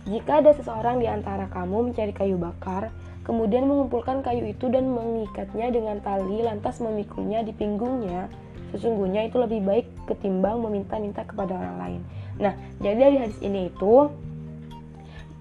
Jika 0.06 0.40
ada 0.40 0.54
seseorang 0.54 1.02
di 1.02 1.10
antara 1.10 1.50
kamu 1.50 1.90
mencari 1.90 2.14
kayu 2.14 2.38
bakar, 2.40 2.88
kemudian 3.26 3.68
mengumpulkan 3.68 4.24
kayu 4.24 4.48
itu 4.48 4.70
dan 4.72 4.88
mengikatnya 4.88 5.68
dengan 5.74 5.98
tali, 6.00 6.40
lantas 6.40 6.80
memikulnya 6.80 7.44
di 7.44 7.52
pinggungnya, 7.52 8.30
sesungguhnya 8.72 9.28
itu 9.28 9.36
lebih 9.36 9.60
baik 9.60 9.86
ketimbang 10.08 10.62
meminta-minta 10.62 11.26
kepada 11.26 11.52
orang 11.52 11.76
lain. 11.82 12.00
Nah, 12.40 12.56
jadi 12.80 12.96
dari 12.96 13.16
hadis 13.20 13.38
ini 13.44 13.68
itu 13.68 14.08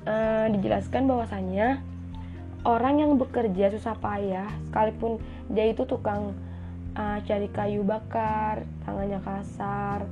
uh, 0.03 0.45
dijelaskan 0.51 1.07
bahwasanya 1.07 1.79
orang 2.67 2.99
yang 2.99 3.11
bekerja 3.15 3.71
susah 3.71 3.95
payah 4.03 4.51
sekalipun 4.67 5.23
dia 5.47 5.71
itu 5.71 5.87
tukang 5.87 6.35
uh, 6.99 7.17
cari 7.23 7.47
kayu 7.55 7.87
bakar 7.87 8.67
tangannya 8.83 9.23
kasar 9.23 10.03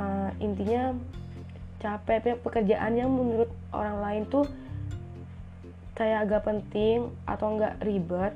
uh, 0.00 0.30
intinya 0.40 0.96
capek 1.78 2.40
pekerjaan 2.40 2.96
yang 2.96 3.12
menurut 3.12 3.52
orang 3.70 4.00
lain 4.02 4.22
tuh 4.26 4.48
kayak 5.94 6.26
agak 6.26 6.42
penting 6.46 7.12
atau 7.28 7.54
enggak 7.54 7.74
ribet 7.84 8.34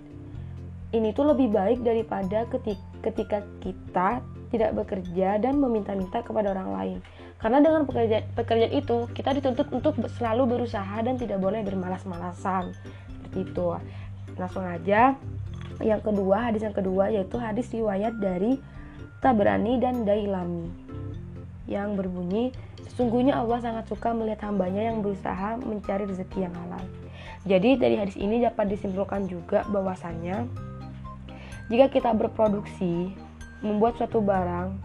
ini 0.93 1.09
tuh 1.17 1.33
lebih 1.33 1.49
baik 1.49 1.81
daripada 1.81 2.45
ketika, 2.53 2.85
ketika 3.01 3.39
kita 3.65 4.09
tidak 4.53 4.71
bekerja 4.77 5.41
dan 5.41 5.57
meminta-minta 5.57 6.21
kepada 6.21 6.53
orang 6.53 6.71
lain 6.77 6.99
karena 7.43 7.59
dengan 7.59 7.83
pekerjaan, 7.83 8.25
pekerjaan 8.39 8.73
itu 8.73 9.11
kita 9.11 9.35
dituntut 9.35 9.67
untuk 9.75 9.99
selalu 10.15 10.57
berusaha 10.57 11.03
dan 11.03 11.19
tidak 11.19 11.43
boleh 11.43 11.67
bermalas-malasan. 11.67 12.71
Itu. 13.35 13.75
Langsung 14.39 14.63
aja. 14.63 15.19
Yang 15.83 16.01
kedua 16.07 16.49
hadis 16.49 16.63
yang 16.63 16.77
kedua 16.77 17.11
yaitu 17.11 17.43
hadis 17.43 17.67
riwayat 17.75 18.15
dari 18.23 18.63
Tabrani 19.19 19.83
dan 19.83 20.07
Dailami 20.07 20.71
yang 21.67 21.99
berbunyi 21.99 22.55
sesungguhnya 22.91 23.39
Allah 23.39 23.59
sangat 23.63 23.89
suka 23.91 24.13
melihat 24.15 24.47
hambanya 24.47 24.93
yang 24.93 25.03
berusaha 25.03 25.59
mencari 25.59 26.07
rezeki 26.07 26.47
yang 26.47 26.55
halal. 26.55 26.85
Jadi 27.43 27.75
dari 27.75 27.99
hadis 27.99 28.15
ini 28.15 28.39
dapat 28.39 28.71
disimpulkan 28.71 29.27
juga 29.27 29.67
bahwasannya 29.67 30.47
jika 31.67 31.87
kita 31.91 32.15
berproduksi 32.15 33.17
membuat 33.65 33.99
suatu 33.99 34.23
barang 34.23 34.79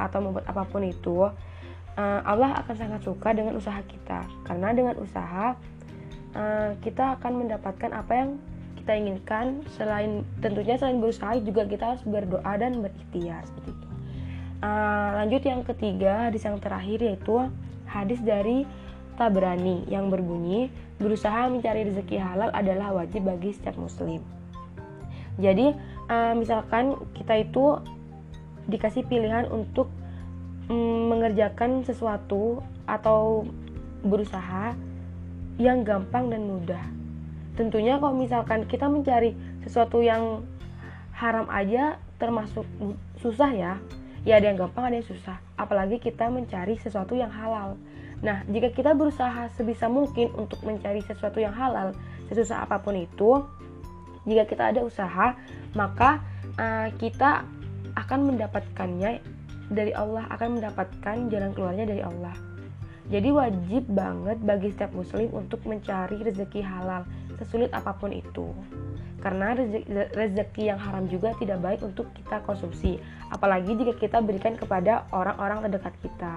atau 0.00 0.18
membuat 0.18 0.48
apa 0.48 0.64
pun 0.66 0.82
itu 0.82 1.28
eh, 2.00 2.20
Allah 2.24 2.56
akan 2.64 2.74
sangat 2.76 3.00
suka 3.04 3.36
dengan 3.36 3.54
usaha 3.60 3.80
kita. 3.84 4.24
Karena 4.48 4.72
dengan 4.72 4.96
usaha 4.96 5.52
uh, 6.32 6.70
kita 6.80 7.20
akan 7.20 7.44
mendapatkan 7.44 7.90
apa 7.92 8.12
yang 8.16 8.30
kita 8.80 8.92
inginkan. 8.96 9.60
Selain 9.76 10.24
tentunya 10.40 10.80
selain 10.80 10.98
berusaha 10.98 11.36
juga 11.44 11.68
kita 11.68 11.94
harus 11.94 12.04
berdoa 12.08 12.52
dan 12.56 12.80
berikhtiar 12.80 13.44
seperti 13.44 13.76
itu. 13.76 13.86
Uh, 14.60 15.10
lanjut 15.24 15.42
yang 15.44 15.60
ketiga 15.64 16.28
hadis 16.28 16.44
yang 16.44 16.60
terakhir 16.60 17.00
yaitu 17.00 17.48
hadis 17.88 18.20
dari 18.20 18.64
Tabrani 19.16 19.84
yang 19.88 20.08
berbunyi 20.08 20.72
berusaha 20.96 21.48
mencari 21.52 21.92
rezeki 21.92 22.16
halal 22.16 22.48
adalah 22.56 22.96
wajib 22.96 23.28
bagi 23.28 23.52
setiap 23.52 23.76
muslim. 23.76 24.24
Jadi 25.36 25.72
misalkan 26.36 26.98
kita 27.16 27.38
itu 27.38 27.80
dikasih 28.68 29.06
pilihan 29.06 29.50
untuk 29.50 29.90
mm, 30.70 31.00
mengerjakan 31.10 31.82
sesuatu 31.82 32.62
atau 32.86 33.44
berusaha 34.06 34.72
yang 35.60 35.82
gampang 35.84 36.30
dan 36.30 36.46
mudah. 36.46 36.84
Tentunya 37.58 38.00
kalau 38.00 38.16
misalkan 38.16 38.64
kita 38.64 38.88
mencari 38.88 39.36
sesuatu 39.66 40.00
yang 40.00 40.40
haram 41.12 41.44
aja 41.52 42.00
termasuk 42.16 42.64
susah 43.20 43.52
ya. 43.52 43.74
Ya 44.24 44.36
ada 44.36 44.52
yang 44.52 44.68
gampang, 44.68 44.88
ada 44.88 44.96
yang 45.00 45.08
susah. 45.08 45.36
Apalagi 45.56 46.00
kita 46.00 46.28
mencari 46.28 46.76
sesuatu 46.80 47.16
yang 47.16 47.32
halal. 47.32 47.76
Nah, 48.20 48.44
jika 48.52 48.68
kita 48.72 48.92
berusaha 48.92 49.48
sebisa 49.56 49.88
mungkin 49.88 50.28
untuk 50.36 50.60
mencari 50.60 51.00
sesuatu 51.00 51.40
yang 51.40 51.56
halal, 51.56 51.96
sesusah 52.28 52.68
apa 52.68 52.84
pun 52.84 52.92
itu, 53.00 53.40
jika 54.28 54.44
kita 54.44 54.76
ada 54.76 54.80
usaha, 54.84 55.32
maka 55.72 56.20
uh, 56.60 56.92
kita 57.00 57.48
akan 57.96 58.20
mendapatkannya 58.28 59.24
dari 59.70 59.94
Allah, 59.94 60.26
akan 60.34 60.58
mendapatkan 60.58 61.16
jalan 61.30 61.54
keluarnya 61.54 61.86
dari 61.86 62.02
Allah. 62.02 62.34
Jadi 63.10 63.30
wajib 63.34 63.90
banget 63.90 64.38
bagi 64.42 64.70
setiap 64.70 64.94
muslim 64.94 65.30
untuk 65.34 65.62
mencari 65.66 66.22
rezeki 66.22 66.62
halal, 66.62 67.02
sesulit 67.38 67.70
apa 67.74 67.94
pun 67.94 68.14
itu. 68.14 68.54
Karena 69.18 69.56
rezeki, 70.14 70.70
yang 70.70 70.80
haram 70.80 71.06
juga 71.10 71.34
tidak 71.38 71.58
baik 71.62 71.80
untuk 71.82 72.10
kita 72.14 72.42
konsumsi, 72.46 73.02
apalagi 73.30 73.78
jika 73.78 73.94
kita 73.98 74.18
berikan 74.22 74.54
kepada 74.58 75.06
orang-orang 75.10 75.66
terdekat 75.66 75.94
kita 76.02 76.34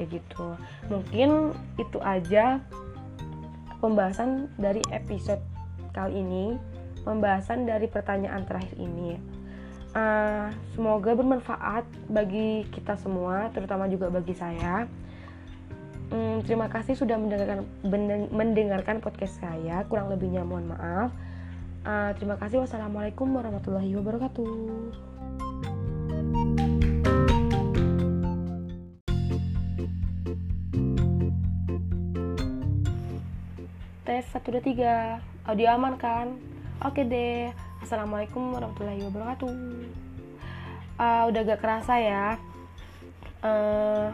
kayak 0.00 0.16
gitu 0.16 0.56
mungkin 0.88 1.52
itu 1.76 2.00
aja 2.00 2.64
pembahasan 3.84 4.48
dari 4.56 4.80
episode 4.96 5.44
kali 5.92 6.24
ini 6.24 6.56
pembahasan 7.04 7.68
dari 7.68 7.84
pertanyaan 7.84 8.48
terakhir 8.48 8.80
ini 8.80 9.20
uh, 9.94 10.50
semoga 10.74 11.14
bermanfaat 11.14 11.86
bagi 12.10 12.66
kita 12.70 12.98
semua 12.98 13.50
terutama 13.54 13.86
juga 13.90 14.10
bagi 14.10 14.34
saya. 14.34 14.86
Um, 16.10 16.42
terima 16.42 16.66
kasih 16.66 16.98
sudah 16.98 17.14
mendengarkan 17.14 17.62
mendengarkan 18.34 18.98
podcast 18.98 19.38
saya. 19.38 19.86
Kurang 19.86 20.10
lebihnya 20.10 20.42
mohon 20.42 20.74
maaf. 20.74 21.14
Uh, 21.86 22.10
terima 22.18 22.34
kasih. 22.36 22.62
Wassalamualaikum 22.66 23.30
warahmatullahi 23.30 23.94
wabarakatuh. 23.94 24.50
Tes 34.10 34.26
1, 34.34 34.42
2, 34.42 34.74
3 34.74 35.22
Audio 35.46 35.68
aman 35.70 35.94
kan? 35.94 36.34
Oke 36.82 37.06
deh 37.06 37.69
Assalamualaikum 37.80 38.52
warahmatullahi 38.52 39.00
wabarakatuh. 39.08 39.50
Uh, 41.00 41.22
Udah 41.32 41.40
gak 41.48 41.64
kerasa 41.64 41.96
ya 41.96 42.36
uh, 43.40 44.12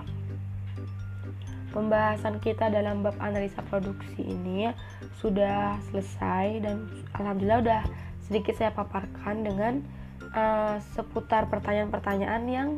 Pembahasan 1.74 2.38
kita 2.38 2.70
dalam 2.70 3.02
bab 3.02 3.18
analisa 3.18 3.66
produksi 3.66 4.22
ini 4.22 4.70
Sudah 5.18 5.82
selesai 5.90 6.62
dan 6.62 6.86
Alhamdulillah 7.18 7.58
udah 7.66 7.82
sedikit 8.22 8.54
saya 8.54 8.70
paparkan 8.70 9.42
dengan 9.42 9.82
uh, 10.30 10.78
Seputar 10.94 11.50
pertanyaan-pertanyaan 11.50 12.42
yang 12.46 12.70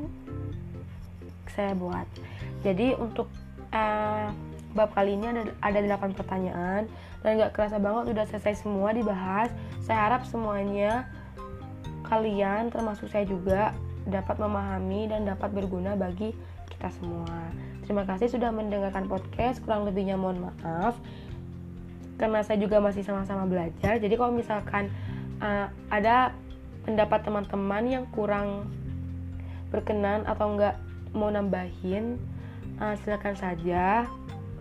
saya 1.52 1.76
buat. 1.76 2.06
Jadi 2.64 2.96
untuk 2.96 3.28
uh, 3.76 4.32
bab 4.78 4.94
kali 4.94 5.18
ini 5.18 5.26
ada, 5.26 5.42
ada 5.58 5.98
8 5.98 6.14
pertanyaan 6.14 6.86
dan 7.26 7.30
gak 7.34 7.50
kerasa 7.58 7.82
banget 7.82 8.14
udah 8.14 8.24
selesai 8.30 8.62
semua 8.62 8.94
dibahas. 8.94 9.50
Saya 9.82 10.06
harap 10.06 10.22
semuanya 10.22 11.10
kalian 12.06 12.70
termasuk 12.70 13.10
saya 13.10 13.26
juga 13.26 13.74
dapat 14.06 14.38
memahami 14.38 15.10
dan 15.10 15.26
dapat 15.26 15.50
berguna 15.50 15.98
bagi 15.98 16.30
kita 16.70 16.94
semua. 16.94 17.50
Terima 17.82 18.06
kasih 18.06 18.30
sudah 18.30 18.54
mendengarkan 18.54 19.10
podcast 19.10 19.58
kurang 19.66 19.82
lebihnya 19.82 20.14
mohon 20.14 20.46
maaf. 20.46 20.94
Karena 22.14 22.46
saya 22.46 22.62
juga 22.62 22.78
masih 22.78 23.02
sama-sama 23.02 23.50
belajar 23.50 23.98
jadi 23.98 24.14
kalau 24.14 24.30
misalkan 24.30 24.90
uh, 25.42 25.66
ada 25.90 26.34
pendapat 26.86 27.26
teman-teman 27.26 27.82
yang 27.86 28.04
kurang 28.14 28.70
berkenan 29.68 30.24
atau 30.24 30.56
enggak 30.56 30.74
mau 31.12 31.28
nambahin 31.28 32.18
uh, 32.80 32.94
silakan 33.04 33.36
saja 33.36 34.08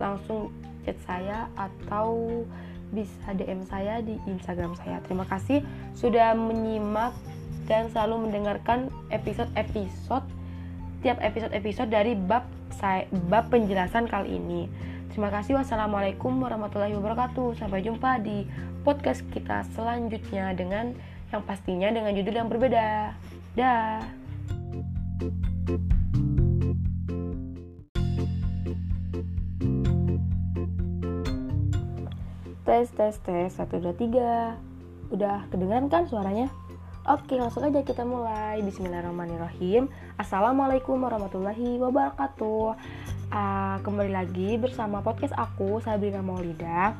langsung 0.00 0.50
chat 0.86 0.96
saya 1.04 1.46
atau 1.54 2.42
bisa 2.88 3.36
DM 3.36 3.62
saya 3.68 4.00
di 4.00 4.16
Instagram 4.24 4.72
saya. 4.80 5.04
Terima 5.04 5.28
kasih 5.28 5.60
sudah 5.92 6.32
menyimak 6.32 7.12
dan 7.68 7.92
selalu 7.92 8.28
mendengarkan 8.28 8.88
episode-episode 9.12 10.24
tiap 10.98 11.22
episode-episode 11.22 11.90
dari 11.92 12.18
bab 12.18 12.42
saya 12.74 13.06
bab 13.30 13.50
penjelasan 13.52 14.10
kali 14.10 14.38
ini. 14.40 14.66
Terima 15.12 15.34
kasih. 15.34 15.58
Wassalamualaikum 15.58 16.30
warahmatullahi 16.38 16.94
wabarakatuh. 16.94 17.58
Sampai 17.58 17.82
jumpa 17.82 18.22
di 18.22 18.46
podcast 18.82 19.26
kita 19.34 19.66
selanjutnya 19.74 20.54
dengan 20.54 20.94
yang 21.28 21.42
pastinya 21.44 21.90
dengan 21.90 22.14
judul 22.14 22.34
yang 22.34 22.48
berbeda. 22.50 23.14
Dah. 23.58 24.02
Tes 32.68 32.92
tes 32.92 33.16
tes. 33.24 33.48
Satu 33.48 33.80
dua 33.80 33.96
tiga. 33.96 34.60
Udah 35.08 35.48
kedengeran 35.48 35.88
kan 35.88 36.04
suaranya? 36.04 36.52
Oke 37.08 37.40
langsung 37.40 37.64
aja 37.64 37.80
kita 37.80 38.04
mulai. 38.04 38.60
Bismillahirrahmanirrahim. 38.60 39.88
Assalamualaikum 40.20 41.00
warahmatullahi 41.00 41.80
wabarakatuh. 41.80 42.76
Uh, 43.32 43.76
kembali 43.80 44.12
lagi 44.12 44.60
bersama 44.60 45.00
podcast 45.00 45.32
aku 45.32 45.80
Sabrina 45.80 46.20
Maulida. 46.20 46.92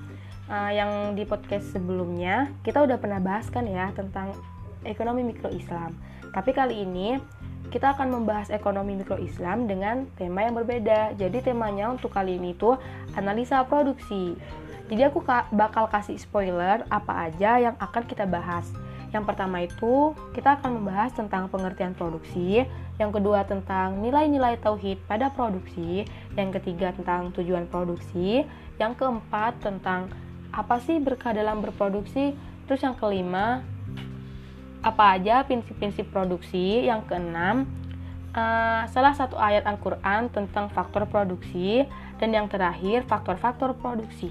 Uh, 0.48 0.72
yang 0.72 1.12
di 1.12 1.28
podcast 1.28 1.76
sebelumnya 1.76 2.48
kita 2.64 2.80
udah 2.80 2.96
pernah 2.96 3.20
bahas 3.20 3.52
kan 3.52 3.68
ya 3.68 3.92
tentang 3.92 4.32
ekonomi 4.88 5.20
mikro 5.20 5.52
Islam 5.52 5.92
tapi 6.32 6.56
kali 6.56 6.88
ini 6.88 7.20
kita 7.68 7.92
akan 7.92 8.08
membahas 8.20 8.48
ekonomi 8.48 8.96
mikro 8.96 9.20
Islam 9.20 9.68
dengan 9.68 10.08
tema 10.16 10.48
yang 10.48 10.56
berbeda. 10.56 11.12
Jadi 11.20 11.44
temanya 11.44 11.92
untuk 11.92 12.12
kali 12.12 12.40
ini 12.40 12.56
tuh 12.56 12.80
analisa 13.12 13.60
produksi. 13.68 14.36
Jadi 14.88 15.04
aku 15.04 15.20
bakal 15.52 15.84
kasih 15.92 16.16
spoiler 16.16 16.80
apa 16.88 17.28
aja 17.28 17.60
yang 17.60 17.76
akan 17.76 18.08
kita 18.08 18.24
bahas. 18.24 18.72
Yang 19.12 19.24
pertama 19.24 19.64
itu 19.64 20.12
kita 20.32 20.60
akan 20.60 20.80
membahas 20.80 21.12
tentang 21.12 21.48
pengertian 21.48 21.92
produksi, 21.96 22.64
yang 23.00 23.12
kedua 23.12 23.44
tentang 23.44 24.00
nilai-nilai 24.04 24.60
tauhid 24.60 25.00
pada 25.08 25.32
produksi, 25.32 26.04
yang 26.36 26.52
ketiga 26.52 26.92
tentang 26.92 27.32
tujuan 27.36 27.68
produksi, 27.68 28.44
yang 28.76 28.92
keempat 28.96 29.60
tentang 29.64 30.12
apa 30.52 30.80
sih 30.80 31.00
berkah 31.00 31.32
dalam 31.32 31.60
berproduksi, 31.60 32.36
terus 32.68 32.80
yang 32.84 32.96
kelima 32.96 33.64
apa 34.82 35.18
aja 35.18 35.42
prinsip-prinsip 35.42 36.06
produksi, 36.14 36.86
yang 36.86 37.02
keenam 37.06 37.66
uh, 38.32 38.86
salah 38.88 39.14
satu 39.14 39.34
ayat 39.34 39.66
Al-Quran 39.66 40.30
tentang 40.30 40.70
faktor 40.70 41.06
produksi, 41.10 41.82
dan 42.18 42.34
yang 42.34 42.46
terakhir 42.46 43.06
faktor-faktor 43.06 43.74
produksi. 43.78 44.30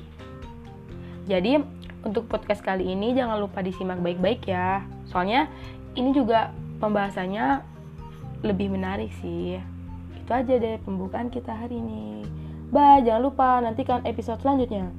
Jadi 1.28 1.60
untuk 2.08 2.32
podcast 2.32 2.64
kali 2.64 2.88
ini 2.88 3.12
jangan 3.12 3.40
lupa 3.40 3.60
disimak 3.60 4.00
baik-baik 4.00 4.48
ya. 4.48 4.84
Soalnya 5.12 5.52
ini 6.00 6.16
juga 6.16 6.56
pembahasannya 6.80 7.64
lebih 8.46 8.72
menarik 8.72 9.12
sih. 9.20 9.60
Itu 10.16 10.32
aja 10.32 10.56
deh 10.56 10.80
pembukaan 10.84 11.28
kita 11.28 11.52
hari 11.52 11.80
ini. 11.80 12.24
Bye, 12.72 13.04
jangan 13.04 13.24
lupa 13.24 13.60
nantikan 13.64 14.04
episode 14.04 14.40
selanjutnya. 14.44 14.92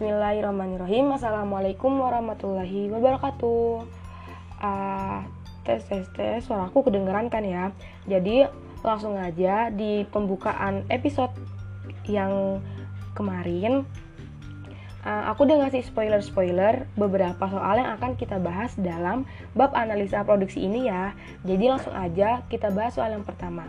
Bismillahirrahmanirrahim. 0.00 1.12
Assalamualaikum 1.12 2.00
warahmatullahi 2.00 2.88
wabarakatuh. 2.88 3.84
Uh, 4.56 5.20
tes 5.60 5.84
tes 5.92 6.08
tes. 6.16 6.40
Suaraku 6.40 6.88
kedengeran 6.88 7.28
kan 7.28 7.44
ya? 7.44 7.68
Jadi 8.08 8.48
langsung 8.80 9.20
aja 9.20 9.68
di 9.68 10.08
pembukaan 10.08 10.88
episode 10.88 11.36
yang 12.08 12.64
kemarin 13.12 13.84
uh, 15.04 15.36
aku 15.36 15.44
udah 15.44 15.68
ngasih 15.68 15.84
spoiler-spoiler 15.84 16.88
beberapa 16.96 17.44
soal 17.52 17.84
yang 17.84 17.92
akan 18.00 18.16
kita 18.16 18.40
bahas 18.40 18.72
dalam 18.80 19.28
bab 19.52 19.76
analisa 19.76 20.24
produksi 20.24 20.64
ini 20.64 20.88
ya. 20.88 21.12
Jadi 21.44 21.76
langsung 21.76 21.92
aja 21.92 22.40
kita 22.48 22.72
bahas 22.72 22.96
soal 22.96 23.12
yang 23.12 23.24
pertama. 23.28 23.68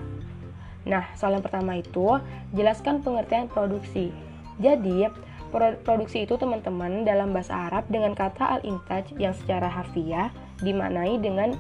Nah 0.88 1.12
soal 1.20 1.36
yang 1.36 1.44
pertama 1.44 1.76
itu 1.76 2.24
jelaskan 2.56 3.04
pengertian 3.04 3.52
produksi. 3.52 4.15
Jadi 4.63 5.12
produksi 5.84 6.24
itu 6.24 6.40
teman-teman 6.40 7.04
dalam 7.04 7.36
bahasa 7.36 7.70
Arab 7.70 7.86
dengan 7.92 8.16
kata 8.16 8.60
al-intaj 8.60 9.12
yang 9.20 9.36
secara 9.36 9.68
harfiah 9.68 10.32
dimaknai 10.64 11.20
dengan 11.20 11.54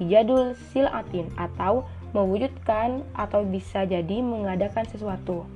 ijadul 0.00 0.52
silatin 0.70 1.28
atau 1.40 1.88
mewujudkan 2.12 3.02
atau 3.14 3.46
bisa 3.46 3.86
jadi 3.86 4.20
mengadakan 4.20 4.84
sesuatu. 4.88 5.46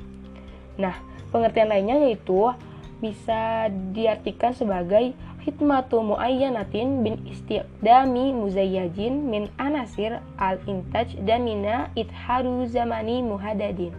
Nah, 0.80 0.96
pengertian 1.30 1.70
lainnya 1.70 1.98
yaitu 2.08 2.50
bisa 3.02 3.68
diartikan 3.92 4.54
sebagai 4.54 5.12
hikmatu 5.44 6.00
muayyanatin 6.00 7.04
bin 7.04 7.20
istiqdami 7.28 8.32
muzayyajin 8.32 9.12
min 9.28 9.52
anasir 9.60 10.24
al-intaj 10.40 11.12
damina 11.20 11.92
itharu 11.92 12.64
zamani 12.64 13.20
muhadadin 13.20 13.92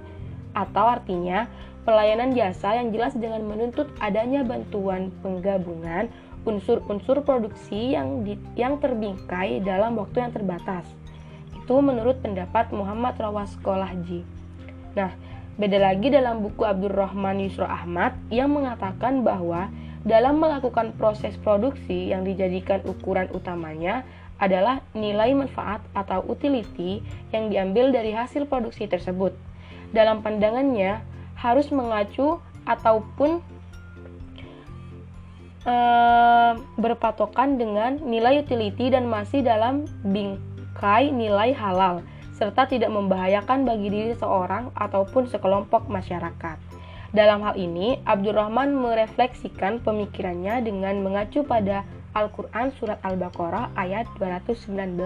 atau 0.58 0.86
artinya 0.90 1.46
pelayanan 1.86 2.34
jasa 2.34 2.82
yang 2.82 2.90
jelas 2.90 3.14
dengan 3.14 3.46
menuntut 3.46 3.88
adanya 4.02 4.42
bantuan 4.42 5.14
penggabungan 5.22 6.10
unsur-unsur 6.46 7.22
produksi 7.22 7.94
yang 7.94 8.26
di, 8.26 8.38
yang 8.58 8.82
terbingkai 8.82 9.62
dalam 9.62 9.98
waktu 9.98 10.26
yang 10.26 10.34
terbatas. 10.34 10.86
Itu 11.54 11.82
menurut 11.82 12.22
pendapat 12.22 12.74
Muhammad 12.74 13.18
Rawas 13.18 13.54
Kolahji. 13.62 14.22
Nah, 14.98 15.14
beda 15.58 15.78
lagi 15.82 16.14
dalam 16.14 16.46
buku 16.46 16.66
Abdurrahman 16.66 17.42
Yusro 17.42 17.66
Ahmad 17.66 18.14
yang 18.30 18.54
mengatakan 18.54 19.26
bahwa 19.26 19.70
dalam 20.06 20.38
melakukan 20.38 20.94
proses 21.02 21.34
produksi 21.42 22.14
yang 22.14 22.22
dijadikan 22.22 22.86
ukuran 22.86 23.26
utamanya 23.34 24.06
adalah 24.38 24.86
nilai 24.94 25.34
manfaat 25.34 25.82
atau 25.98 26.22
utility 26.30 27.02
yang 27.34 27.50
diambil 27.50 27.90
dari 27.90 28.14
hasil 28.14 28.46
produksi 28.46 28.86
tersebut. 28.86 29.34
Dalam 29.96 30.22
pandangannya, 30.22 31.15
harus 31.36 31.68
mengacu 31.70 32.40
ataupun 32.66 33.44
e, 35.64 35.76
berpatokan 36.80 37.60
dengan 37.60 38.02
nilai 38.02 38.42
utility 38.42 38.90
dan 38.90 39.06
masih 39.06 39.46
dalam 39.46 39.86
bingkai 40.02 41.14
nilai 41.14 41.54
halal 41.54 42.02
serta 42.36 42.68
tidak 42.68 42.92
membahayakan 42.92 43.64
bagi 43.64 43.88
diri 43.88 44.14
seorang 44.20 44.72
ataupun 44.76 45.32
sekelompok 45.32 45.88
masyarakat. 45.88 46.60
Dalam 47.16 47.40
hal 47.48 47.56
ini, 47.56 47.96
Abdurrahman 48.04 48.76
merefleksikan 48.76 49.80
pemikirannya 49.80 50.60
dengan 50.60 51.00
mengacu 51.00 51.48
pada 51.48 51.88
Al-Quran 52.12 52.76
Surat 52.76 53.00
Al-Baqarah 53.08 53.72
ayat 53.80 54.04
219 54.20 55.00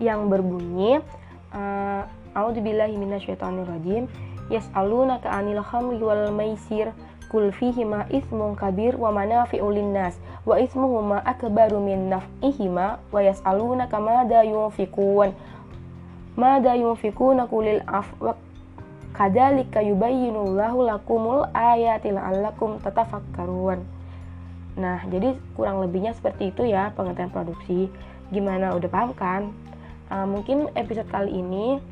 yang 0.00 0.32
berbunyi 0.32 1.04
uh, 1.52 2.08
A'udzubillahi 2.32 2.96
minasyaitonirrajim 2.96 4.08
Yas'alunaka 4.50 5.30
'anil 5.30 5.62
khamri 5.62 6.02
wal 6.02 6.34
maisir 6.34 6.92
kul 7.30 7.54
fihima 7.54 8.10
ismun 8.10 8.58
kabir 8.58 8.98
wa 8.98 9.14
manafi'u 9.14 9.70
linnas 9.70 10.18
wa 10.42 10.58
ismuhuma 10.58 11.22
akbaru 11.22 11.78
min 11.78 12.10
naf'ihima 12.10 12.98
wa 13.14 13.20
yas'alunaka 13.22 14.02
madza 14.02 14.42
yunfikun 14.42 15.30
madza 16.34 16.74
yunfikuna 16.74 17.46
kulil 17.46 17.78
afwa 17.86 18.34
Kadzalika 19.10 19.82
yubayyinullahu 19.82 20.86
lakumul 20.86 21.50
ayati 21.50 22.14
la'allakum 22.14 22.78
tatafakkarun. 22.78 23.82
Nah, 24.78 25.02
jadi 25.10 25.34
kurang 25.58 25.82
lebihnya 25.82 26.14
seperti 26.14 26.54
itu 26.54 26.64
ya 26.64 26.94
pengertian 26.94 27.28
produksi. 27.28 27.90
Gimana 28.30 28.70
udah 28.78 28.86
paham 28.86 29.10
kan? 29.18 29.42
Uh, 30.08 30.24
mungkin 30.30 30.70
episode 30.78 31.10
kali 31.10 31.42
ini 31.42 31.82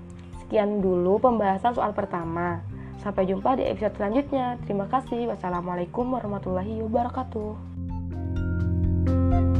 Sekian 0.48 0.80
dulu 0.80 1.20
pembahasan 1.20 1.76
soal 1.76 1.92
pertama. 1.92 2.64
Sampai 3.04 3.28
jumpa 3.28 3.52
di 3.60 3.68
episode 3.68 4.00
selanjutnya. 4.00 4.56
Terima 4.64 4.88
kasih. 4.88 5.28
Wassalamualaikum 5.28 6.08
warahmatullahi 6.08 6.80
wabarakatuh. 6.88 7.52
thank 9.28 9.56
you 9.56 9.57